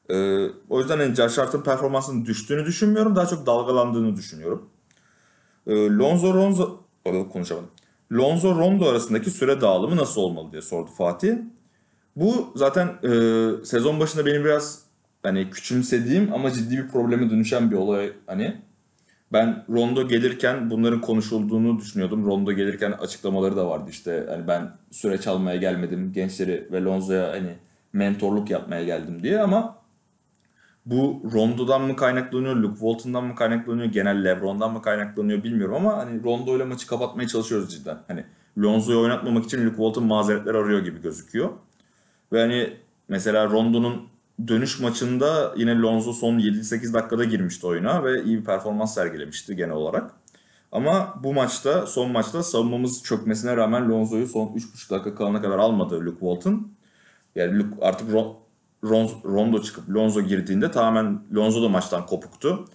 [0.09, 3.15] Ee, o yüzden hani Josh Hart'ın performansının düştüğünü düşünmüyorum.
[3.15, 4.69] Daha çok dalgalandığını düşünüyorum.
[5.67, 6.79] Ee, Lonzo Ronzo
[7.29, 7.69] konuşamadım.
[8.11, 11.33] Lonzo Rondo arasındaki süre dağılımı nasıl olmalı diye sordu Fatih.
[12.15, 13.11] Bu zaten e,
[13.65, 14.83] sezon başında benim biraz
[15.23, 18.55] hani küçümsediğim ama ciddi bir probleme dönüşen bir olay hani.
[19.33, 22.25] Ben Rondo gelirken bunların konuşulduğunu düşünüyordum.
[22.25, 27.55] Rondo gelirken açıklamaları da vardı işte hani ben süreç almaya gelmedim gençleri ve Lonzo'ya hani
[27.93, 29.78] mentorluk yapmaya geldim diye ama
[30.91, 36.23] bu Rondo'dan mı kaynaklanıyor, Luke Walton'dan mı kaynaklanıyor, genel LeBron'dan mı kaynaklanıyor bilmiyorum ama hani
[36.23, 37.97] Rondo ile maçı kapatmaya çalışıyoruz cidden.
[38.07, 38.25] Hani
[38.57, 41.49] Lonzo'yu oynatmamak için Luke Walton mazeretler arıyor gibi gözüküyor.
[42.33, 42.77] Ve hani
[43.07, 44.07] mesela Rondo'nun
[44.47, 49.75] dönüş maçında yine Lonzo son 7-8 dakikada girmişti oyuna ve iyi bir performans sergilemişti genel
[49.75, 50.11] olarak.
[50.71, 56.05] Ama bu maçta, son maçta savunmamız çökmesine rağmen Lonzo'yu son 3,5 dakika kalana kadar almadı
[56.05, 56.71] Luke Walton.
[57.35, 58.35] Yani Luke, artık Ron-
[58.83, 62.65] Rondo çıkıp Lonzo girdiğinde tamamen Lonzo da maçtan kopuktu.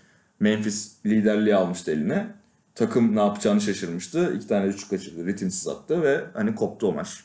[0.41, 2.35] Memphis liderliği almıştı eline.
[2.75, 4.35] Takım ne yapacağını şaşırmıştı.
[4.37, 5.27] İki tane üçlük kaçırdı.
[5.27, 7.25] Ritimsiz attı ve hani koptu o maç.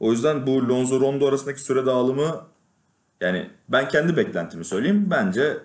[0.00, 2.46] O yüzden bu Lonzo Rondo arasındaki süre dağılımı
[3.20, 5.06] yani ben kendi beklentimi söyleyeyim.
[5.10, 5.58] Bence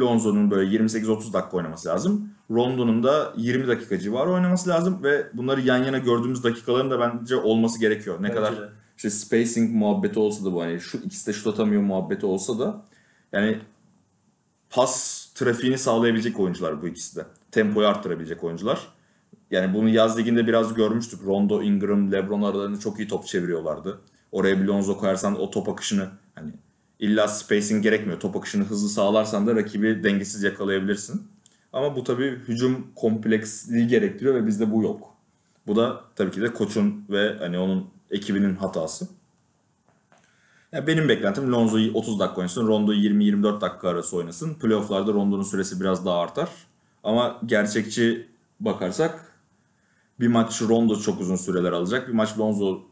[0.00, 2.28] Lonzo'nun böyle 28-30 dakika oynaması lazım.
[2.50, 7.36] Rondo'nun da 20 dakika civarı oynaması lazım ve bunları yan yana gördüğümüz dakikaların da bence
[7.36, 8.18] olması gerekiyor.
[8.18, 8.68] Ne Bence kadar de.
[9.04, 12.82] İşte spacing muhabbeti olsa da bu hani şu ikisi de şut atamıyor muhabbeti olsa da
[13.32, 13.58] yani
[14.70, 17.26] pas trafiğini sağlayabilecek oyuncular bu ikisi de.
[17.50, 18.88] Tempoyu arttırabilecek oyuncular.
[19.50, 21.24] Yani bunu yaz liginde biraz görmüştük.
[21.26, 24.00] Rondo, Ingram, LeBron aralarında çok iyi top çeviriyorlardı.
[24.32, 26.52] Oraya bir Lonzo koyarsan o top akışını hani
[26.98, 28.20] illa spacing gerekmiyor.
[28.20, 31.22] Top akışını hızlı sağlarsan da rakibi dengesiz yakalayabilirsin.
[31.72, 35.14] Ama bu tabii hücum kompleksliği gerektiriyor ve bizde bu yok.
[35.66, 39.08] Bu da tabii ki de koçun ve hani onun ekibinin hatası.
[40.72, 44.54] Ya benim beklentim Lonzo'yu 30 dakika oynasın, Rondo 20-24 dakika arası oynasın.
[44.54, 46.48] Playoff'larda Rondo'nun süresi biraz daha artar.
[47.04, 48.28] Ama gerçekçi
[48.60, 49.32] bakarsak
[50.20, 52.08] bir maç Rondo çok uzun süreler alacak.
[52.08, 52.82] Bir maç Lonzo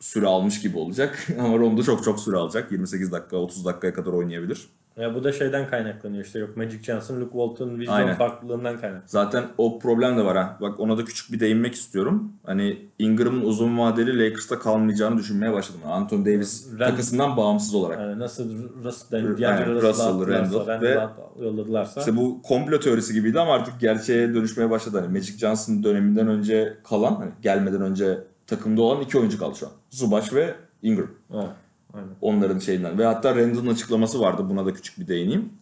[0.00, 1.26] süre almış gibi olacak.
[1.40, 2.72] Ama Rondo çok çok süre alacak.
[2.72, 4.68] 28 dakika, 30 dakikaya kadar oynayabilir.
[5.00, 8.14] Ya bu da şeyden kaynaklanıyor işte yok Magic Johnson, Luke Walton vizyon Aynen.
[8.16, 9.02] farklılığından kaynaklanıyor.
[9.06, 10.56] Zaten o problem de var ha.
[10.60, 12.32] Bak ona da küçük bir değinmek istiyorum.
[12.46, 15.80] Hani Ingram'ın uzun vadeli Lakers'ta kalmayacağını düşünmeye başladım.
[15.86, 17.98] Anthony Davis Rand- takısından bağımsız olarak.
[18.00, 18.50] Yani nasıl
[18.84, 22.00] Russell, Aynen, diğer Russell, Russell'ı Randall Randall, ve- yolladılarsa.
[22.00, 25.00] İşte bu komplo teorisi gibiydi ama artık gerçeğe dönüşmeye başladı.
[25.00, 29.66] Hani Magic Johnson döneminden önce kalan, hani gelmeden önce takımda olan iki oyuncu kaldı şu
[29.66, 29.72] an.
[29.90, 31.06] Zubac ve Ingram.
[31.32, 31.46] Ha,
[31.94, 32.08] aynen.
[32.20, 32.98] Onların şeyinden.
[32.98, 34.46] Ve hatta Randall'ın açıklaması vardı.
[34.50, 35.52] Buna da küçük bir değineyim.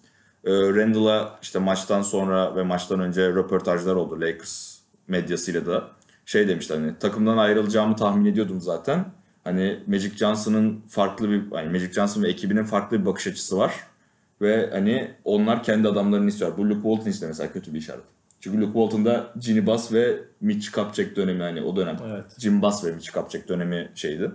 [0.45, 5.89] Ee, Randall'a işte maçtan sonra ve maçtan önce röportajlar oldu Lakers medyasıyla da.
[6.27, 9.05] Şey demişler hani takımdan ayrılacağımı tahmin ediyordum zaten.
[9.45, 13.75] Hani Magic Johnson'ın farklı bir hani Magic Johnson ve ekibinin farklı bir bakış açısı var.
[14.41, 16.57] Ve hani onlar kendi adamlarını istiyor.
[16.57, 18.05] Bu Luke Walton işte mesela kötü bir işaret.
[18.41, 21.97] Çünkü Luke Walton'da Ginny Bass ve Mitch Kupchak dönemi hani o dönem.
[22.11, 22.25] Evet.
[22.39, 24.31] Jim Bass ve Mitch Kupchak dönemi şeydi.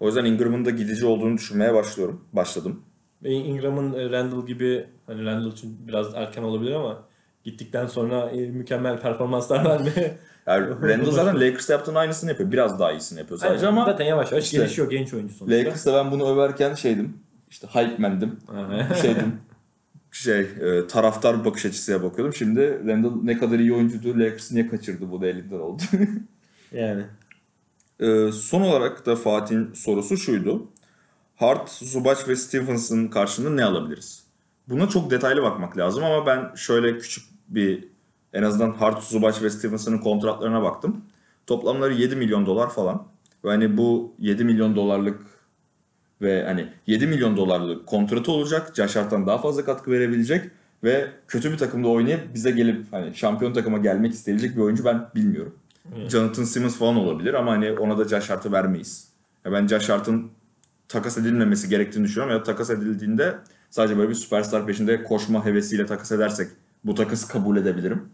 [0.00, 2.24] O yüzden Ingram'ın da gidici olduğunu düşünmeye başlıyorum.
[2.32, 2.82] Başladım.
[3.24, 7.02] Ingram'ın e, Randall gibi hani Randall için biraz erken olabilir ama
[7.44, 12.52] gittikten sonra e, mükemmel performanslar vermeye Yani Randall zaten Lakers'ta yaptığının aynısını yapıyor.
[12.52, 13.78] Biraz daha iyisini yapıyor sadece Aynen.
[13.78, 15.58] ama zaten yavaş yavaş işte gelişiyor genç oyuncu sonuçta.
[15.58, 17.16] Lakers'ta ben bunu överken şeydim.
[17.50, 18.38] İşte hype man'dim.
[19.02, 19.32] Şeydim.
[20.12, 22.34] şey e, taraftar bakış açısıya bakıyordum.
[22.34, 24.20] Şimdi Randall ne kadar iyi oyuncuydu.
[24.20, 25.82] Lakers niye kaçırdı bu da elinden oldu.
[26.72, 27.02] yani.
[28.00, 30.68] Ee, son olarak da Fatih'in sorusu şuydu.
[31.36, 34.24] Hart, Zubac ve Stevenson karşılığında ne alabiliriz?
[34.68, 37.88] Buna çok detaylı bakmak lazım ama ben şöyle küçük bir
[38.32, 41.04] en azından Hart, Zubac ve Stevenson'ın kontratlarına baktım.
[41.46, 43.06] Toplamları 7 milyon dolar falan.
[43.44, 45.20] Ve hani bu 7 milyon dolarlık
[46.22, 48.72] ve hani 7 milyon dolarlık kontratı olacak.
[48.76, 50.50] Josh Hart'tan daha fazla katkı verebilecek
[50.84, 55.08] ve kötü bir takımda oynayıp bize gelip hani şampiyon takıma gelmek isteyebilecek bir oyuncu ben
[55.14, 55.54] bilmiyorum.
[56.08, 59.08] Jonathan Simmons falan olabilir ama hani ona da Josh Hart'ı vermeyiz.
[59.44, 60.30] Ya ben Josh Hart'ın
[60.88, 63.34] takas edilmemesi gerektiğini düşünüyorum ya takas edildiğinde
[63.70, 66.48] sadece böyle bir süperstar peşinde koşma hevesiyle takas edersek
[66.84, 68.08] bu takası kabul edebilirim.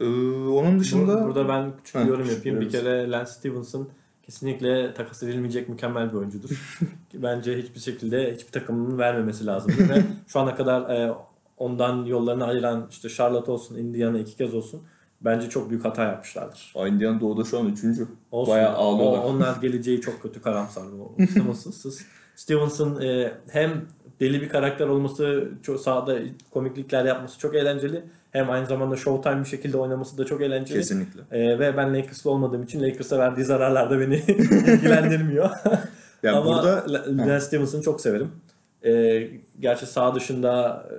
[0.00, 0.04] Ee,
[0.48, 2.60] onun dışında Bu- burada ben küçük bir yorum yapayım.
[2.60, 3.88] bir kere Lance Stevenson
[4.22, 6.78] kesinlikle takas edilmeyecek mükemmel bir oyuncudur.
[7.14, 9.72] Bence hiçbir şekilde hiçbir takımın vermemesi lazım.
[9.78, 11.12] Ve şu ana kadar e,
[11.56, 14.82] ondan yollarını ayıran işte Charlotte olsun, Indiana iki kez olsun
[15.24, 16.74] bence çok büyük hata yapmışlardır.
[16.88, 18.06] Indiana Doğu'da şu an üçüncü.
[18.30, 18.54] Olsun.
[18.54, 19.18] Bayağı ağlıyorlar.
[19.18, 20.82] O- onlar geleceği çok kötü karamsar.
[21.30, 22.04] Stevenson'sız.
[22.36, 23.70] Stevenson e, hem
[24.20, 26.18] deli bir karakter olması, çok sahada
[26.50, 28.02] komiklikler yapması çok eğlenceli.
[28.30, 30.78] Hem aynı zamanda showtime bir şekilde oynaması da çok eğlenceli.
[30.78, 31.20] Kesinlikle.
[31.30, 34.14] E, ve ben Lakers'lı olmadığım için Lakers'a verdiği zararlar da beni
[34.74, 35.50] ilgilendirmiyor.
[36.22, 38.30] Ya Ama burada La- Lance Stevenson'ı çok severim.
[38.84, 39.22] E,
[39.60, 40.94] gerçi sağ dışında e,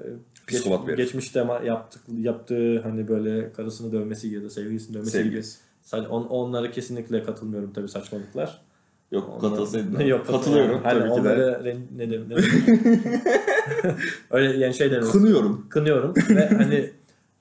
[0.48, 1.06] Psikopat bir herif.
[1.06, 5.58] geçmişte ama yaptık, yaptığı hani böyle karısını dövmesi ya da sevgilisini dövmesi Sevgilisi.
[5.96, 8.62] gibi on, onlara kesinlikle katılmıyorum tabii saçmalıklar.
[9.12, 10.00] yok katılsaydın.
[10.06, 11.22] Yok Katılıyorum Hani tabii ki de.
[11.22, 12.36] onları ren- ne demek ne
[14.32, 15.12] Öyle yani şey demek.
[15.12, 15.66] Kınıyorum.
[15.70, 16.92] Kınıyorum ve hani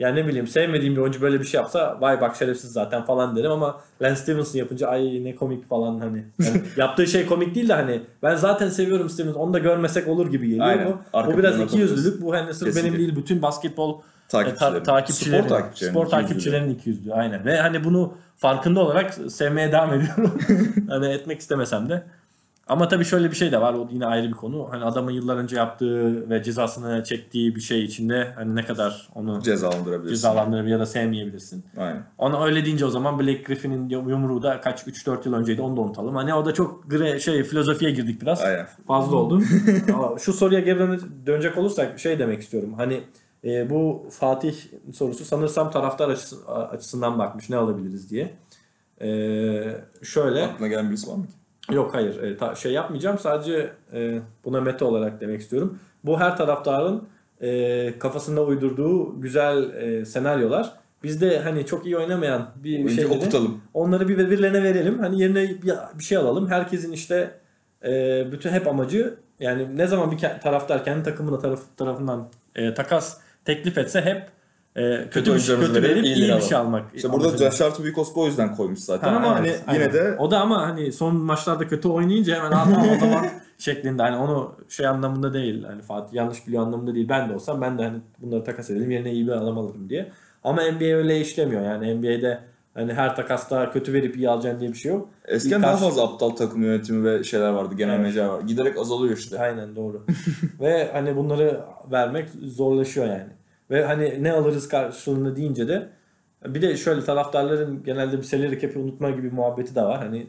[0.00, 3.36] yani ne bileyim sevmediğim bir oyuncu böyle bir şey yapsa vay bak şerefsiz zaten falan
[3.36, 6.24] derim ama Lance Stevenson yapınca ay ne komik falan hani.
[6.44, 10.30] Yani yaptığı şey komik değil de hani ben zaten seviyorum Stevenson onu da görmesek olur
[10.30, 10.66] gibi geliyor.
[10.66, 10.86] Aynen.
[10.86, 12.22] Bu, Arka bu biraz iki yüzlülük.
[12.22, 12.88] Bu hani sırf Kesinlikle.
[12.88, 14.74] benim değil bütün basketbol Takipçilerin.
[14.74, 15.92] e, ta- takipçilerin, Spor takipçilerin.
[15.92, 16.28] spor ikiyüzlülüğü.
[16.28, 17.44] takipçilerin iki yüzlü aynen.
[17.44, 20.38] Ve hani bunu farkında olarak sevmeye devam ediyorum.
[20.88, 22.02] hani etmek istemesem de.
[22.66, 23.74] Ama tabii şöyle bir şey de var.
[23.74, 24.66] O yine ayrı bir konu.
[24.70, 29.42] Hani adamın yıllar önce yaptığı ve cezasını çektiği bir şey içinde hani ne kadar onu
[29.42, 30.14] Cezalandırabilirsin.
[30.14, 31.64] cezalandırabilir ya da sevmeyebilirsin.
[31.76, 32.02] Aynen.
[32.18, 35.80] Ona öyle deyince o zaman Blake Griffin'in yumruğu da kaç 3-4 yıl önceydi onu da
[35.80, 36.14] unutalım.
[36.16, 38.40] Hani o da çok gre, şey filozofiye girdik biraz.
[38.42, 38.66] Aynen.
[38.86, 39.42] Fazla oldu.
[39.94, 42.74] Ama şu soruya geri döne- dönecek olursak şey demek istiyorum.
[42.76, 43.00] Hani
[43.44, 44.54] e, bu Fatih
[44.92, 48.34] sorusu sanırsam taraftar açısı- açısından bakmış ne alabiliriz diye.
[49.00, 49.08] E,
[50.02, 51.32] şöyle Aklına gelen birisi var mı ki?
[51.72, 55.78] Yok hayır E, ta- şey yapmayacağım sadece e, buna meta olarak demek istiyorum.
[56.04, 57.08] Bu her taraftarın
[57.40, 63.60] e, kafasında uydurduğu güzel e, senaryolar Biz de hani çok iyi oynamayan bir şeyleri okutalım.
[63.74, 64.98] onları bir birbirlerine verelim.
[64.98, 65.48] Hani yerine
[65.98, 66.48] bir, şey alalım.
[66.48, 67.30] Herkesin işte
[67.84, 73.18] e, bütün hep amacı yani ne zaman bir taraftar kendi takımına taraf, tarafından e, takas
[73.44, 74.22] teklif etse hep
[74.76, 76.82] e, kötü bir şey, kötü verip verip iyi bir şey almak.
[76.94, 77.50] İşte burada.
[77.50, 79.94] Josh Büyükospa o yüzden koymuş zaten Ha, ama evet, hani yine aynen.
[79.94, 83.26] de o da ama hani son maçlarda kötü oynayınca hemen "Aa, tamam o zaman
[83.58, 87.60] şeklinde hani onu şey anlamında değil hani Fatih yanlış biliyor anlamında değil ben de olsam
[87.60, 90.10] ben de hani bunları takas edelim yerine iyi bir adam alırım diye.
[90.44, 92.38] Ama NBA öyle işlemiyor yani NBA'de
[92.74, 95.08] hani her takasta kötü verip iyi alacaksın diye bir şey yok.
[95.24, 97.74] eskiden daha fazla aptal takım yönetimi ve şeyler vardı.
[97.74, 98.00] Genel Evet.
[98.02, 98.40] menajer var.
[98.40, 99.38] Giderek azalıyor işte.
[99.40, 100.02] Aynen doğru.
[100.60, 101.60] Ve hani bunları
[101.92, 103.26] vermek zorlaşıyor yani.
[103.70, 105.88] Ve hani ne alırız karşılığında deyince de
[106.46, 109.98] bir de şöyle taraftarların genelde bir salary cap'i unutma gibi muhabbeti de var.
[109.98, 110.26] Hani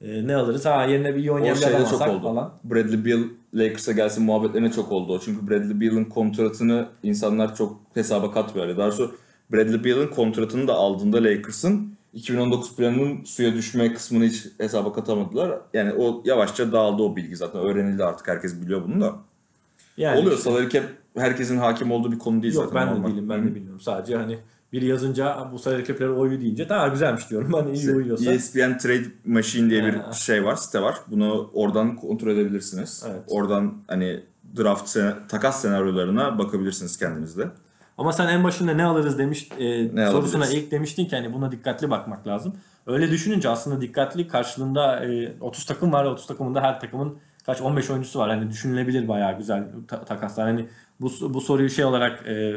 [0.00, 0.66] e, ne alırız?
[0.66, 2.22] Ha yerine bir şeyde adam çok oldu.
[2.22, 2.52] falan.
[2.64, 3.20] Bradley Beal
[3.54, 5.20] Lakers'a gelsin muhabbetlerine çok oldu o.
[5.20, 8.68] Çünkü Bradley Beal'ın kontratını insanlar çok hesaba katmıyor.
[8.68, 9.16] Yani Daha doğrusu
[9.52, 15.58] Bradley Beal'ın kontratını da aldığında Lakers'ın 2019 planının suya düşme kısmını hiç hesaba katamadılar.
[15.74, 17.60] Yani o yavaşça dağıldı o bilgi zaten.
[17.60, 19.12] Öğrenildi artık herkes biliyor bunu da.
[19.96, 20.84] Yani Oluyor işte- salary cap
[21.16, 22.88] herkesin hakim olduğu bir konu değil Yok zaten.
[22.96, 23.80] ben de değilim ben de bilmiyorum.
[23.80, 24.38] Sadece hani
[24.72, 27.52] biri yazınca bu salary cap'leri oyu deyince daha güzelmiş diyorum.
[27.52, 28.32] Hani iyi uyuyorsa.
[28.32, 30.12] ESPN Trade Machine diye bir Ha.
[30.12, 30.94] şey var, site var.
[31.10, 33.04] Bunu oradan kontrol edebilirsiniz.
[33.10, 33.22] Evet.
[33.28, 34.20] Oradan hani
[34.56, 37.48] draft sene- takas senaryolarına bakabilirsiniz kendiniz de.
[37.98, 40.64] Ama sen en başında ne alırız demiş e, Ne sorusuna alabiliriz?
[40.64, 42.54] ilk demiştin ki hani buna dikkatli bakmak lazım.
[42.86, 46.04] Öyle düşününce aslında dikkatli karşılığında e, 30 takım var.
[46.04, 48.30] 30 takımında her takımın kaç 15 oyuncusu var.
[48.30, 50.46] Hani düşünülebilir bayağı güzel ta- takaslar.
[50.46, 50.66] Hani
[51.00, 52.56] bu bu soruyu şey olarak e,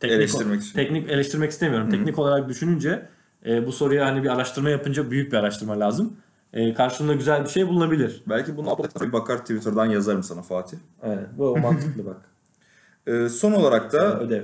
[0.00, 0.72] teknik Eleştirmek için.
[0.74, 1.90] teknik eleştirmek istemiyorum.
[1.90, 3.08] Teknik olarak düşününce
[3.46, 6.16] e, bu soruya hani bir araştırma yapınca büyük bir araştırma lazım.
[6.52, 8.22] E, karşılığında güzel bir şey bulunabilir.
[8.28, 10.76] Belki bunu bir bakar Twitter'dan yazarım sana Fatih.
[11.02, 12.16] Evet, bu mantıklı bak.
[13.06, 14.42] Ee, son olarak da Ödev.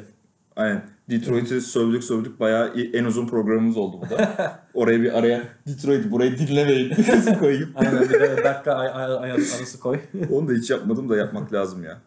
[0.57, 4.35] aynen Detroit'i sövdük sövdük bayağı en uzun programımız oldu bu da.
[4.75, 6.95] Oraya bir araya Detroit burayı dinlemeyin
[7.39, 7.71] koyayım.
[7.75, 10.01] Aynen bir de dakika ay, ay, ay arası koy.
[10.31, 11.99] Onu da hiç yapmadım da yapmak lazım ya.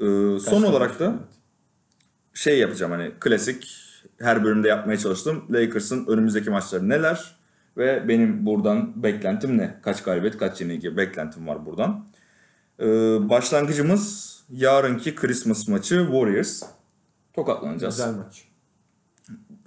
[0.00, 1.14] Ee, son olarak da
[2.34, 3.76] şey yapacağım hani klasik
[4.20, 5.44] her bölümde yapmaya çalıştım.
[5.50, 7.36] Lakers'ın önümüzdeki maçları neler
[7.76, 9.80] ve benim buradan beklentim ne?
[9.82, 12.06] Kaç galibiyet kaç yenilgi beklentim var buradan.
[12.80, 12.86] Ee,
[13.28, 16.62] başlangıcımız yarınki Christmas maçı Warriors.
[17.32, 17.96] Tokatlanacağız.
[17.96, 18.44] Güzel maç.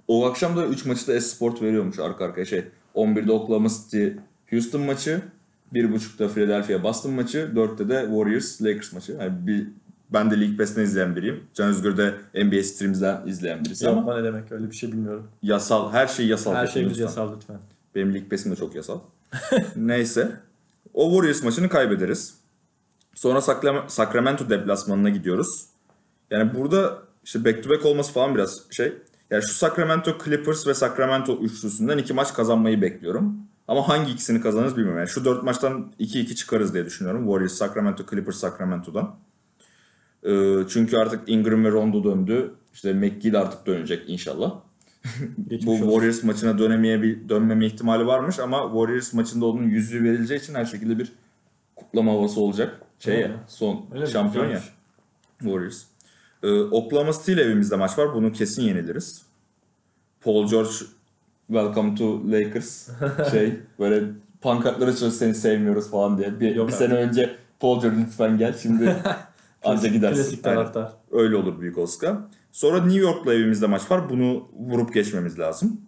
[0.08, 2.64] O akşam da 3 maçı da Esport veriyormuş arka arkaya şey.
[2.94, 4.08] 11'de Oklahoma City
[4.50, 5.22] Houston maçı,
[5.72, 9.12] 1.30'da Philadelphia Boston maçı, 4'te de Warriors Lakers maçı.
[9.12, 9.66] Yani bir,
[10.14, 11.44] ben de League Pass'ten izleyen biriyim.
[11.54, 15.28] Can Özgür de NBA Streams'den izleyen birisi ama Yapma ne demek öyle bir şey bilmiyorum.
[15.42, 16.54] yasal, her şey yasal.
[16.54, 17.04] Her şeyimiz lütfen.
[17.04, 17.56] yasal lütfen.
[17.94, 19.00] Benim League Pass'im de çok yasal.
[19.76, 20.32] Neyse.
[20.94, 22.34] O Warriors maçını kaybederiz.
[23.14, 25.66] Sonra Sacram- Sacramento deplasmanına gidiyoruz.
[26.30, 28.92] Yani burada işte back to back olması falan biraz şey.
[29.30, 33.36] Yani şu Sacramento Clippers ve Sacramento üçlüsünden iki maç kazanmayı bekliyorum.
[33.68, 34.98] Ama hangi ikisini kazanırız bilmiyorum.
[34.98, 37.24] Yani şu dört maçtan 2-2 çıkarız diye düşünüyorum.
[37.24, 39.16] Warriors, Sacramento, Clippers, Sacramento'dan.
[40.24, 42.54] Ee, çünkü artık Ingram ve Rondo döndü.
[42.74, 44.54] İşte McGee de artık dönecek inşallah.
[45.66, 45.84] Bu olsun.
[45.84, 50.64] Warriors maçına dönemeye bir dönmeme ihtimali varmış ama Warriors maçında onun yüzüğü verileceği için her
[50.64, 51.12] şekilde bir
[51.76, 52.80] kutlama havası olacak.
[52.98, 54.60] Şey ya, son Öyle şampiyon ya.
[55.38, 55.82] Warriors.
[56.42, 58.14] Ee, Oklahoma City ile evimizde maç var.
[58.14, 59.22] Bunu kesin yeniliriz.
[60.20, 60.70] Paul George
[61.46, 62.88] Welcome to Lakers
[63.30, 64.04] şey böyle
[64.40, 66.40] pankartlara çalışıyor seni sevmiyoruz falan diye.
[66.40, 66.78] Bir, Yok bir abi.
[66.78, 68.96] sene önce Paul George lütfen gel şimdi
[69.64, 70.22] anca gidersin.
[70.22, 70.92] Klasik taraftar.
[71.10, 72.16] Öyle olur büyük Oscar.
[72.52, 74.10] Sonra New York'la evimizde maç var.
[74.10, 75.80] Bunu vurup geçmemiz lazım.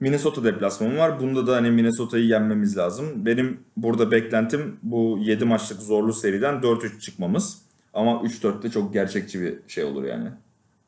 [0.00, 1.20] Minnesota deplasmanı var.
[1.20, 3.26] Bunda da hani Minnesota'yı yenmemiz lazım.
[3.26, 7.62] Benim burada beklentim bu 7 maçlık zorlu seriden 4-3 çıkmamız.
[7.94, 10.30] Ama 3-4 de çok gerçekçi bir şey olur yani.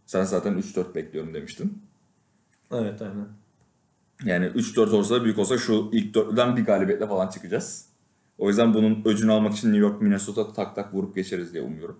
[0.07, 1.83] Sen zaten 3-4 bekliyorum demiştin.
[2.73, 3.29] Evet aynen.
[4.25, 7.92] Yani 3-4 olsa da büyük olsa şu ilk dörtlüden bir galibiyetle falan çıkacağız.
[8.43, 11.99] O yüzden bunun öcünü almak için New York, Minnesota tak tak vurup geçeriz diye umuyorum.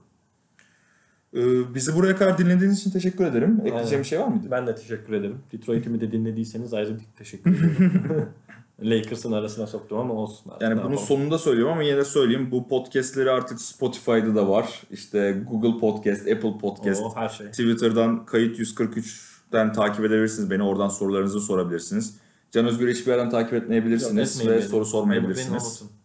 [1.35, 3.51] Ee, bizi buraya kadar dinlediğiniz için teşekkür ederim.
[3.61, 3.99] Ekleyeceğim Aynen.
[3.99, 4.47] bir şey var mıydı?
[4.51, 5.39] Ben de teşekkür ederim.
[5.53, 8.29] Detroit'imi de dinlediyseniz ayrı bir teşekkür ederim.
[8.83, 10.53] Lakers'ın arasına soktum ama olsun.
[10.61, 11.07] Yani Ne bunun yapalım?
[11.09, 12.49] sonunda söylüyorum ama yine de söyleyeyim.
[12.51, 14.83] Bu podcastleri artık Spotify'da da var.
[14.91, 17.47] İşte Google Podcast, Apple Podcast, Oo, her şey.
[17.47, 20.51] Twitter'dan kayıt 143'ten takip edebilirsiniz.
[20.51, 22.17] Beni oradan sorularınızı sorabilirsiniz.
[22.51, 25.49] Can Özgür hiçbir yerden takip etmeyebilirsiniz Etmeyin ve soru sormayabilirsiniz.
[25.53, 26.02] beni unutun.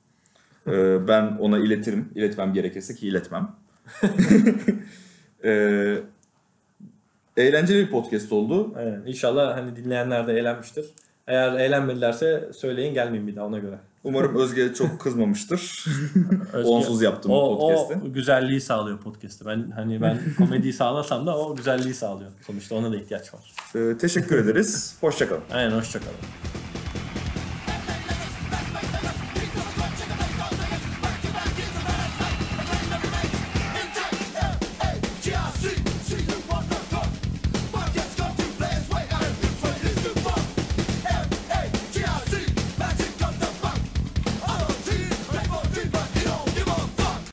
[0.68, 2.10] Ee, ben ona iletirim.
[2.16, 3.52] İletmem gerekirse ki iletmem.
[5.44, 5.98] ee,
[7.38, 8.74] eğlenceli bir podcast oldu.
[8.78, 9.02] Aynen.
[9.06, 10.86] İnşallah hani dinleyenler de eğlenmiştir.
[11.28, 13.76] Eğer eğlenmedilerse söyleyin gelmeyin bir daha ona göre.
[14.04, 15.58] Umarım Özge çok kızmamıştır.
[16.54, 18.08] Özge- Onsuz yaptım o, podcast'i.
[18.10, 19.46] O güzelliği sağlıyor podcast'ı.
[19.46, 22.32] Ben hani ben komediyi sağlasam da o güzelliği sağlıyor.
[22.48, 23.52] Sonuçta ona da ihtiyaç var.
[23.76, 24.98] Ee, teşekkür ederiz.
[25.02, 25.42] Hoşçakalın.
[25.54, 26.18] Aynen hoşçakalın.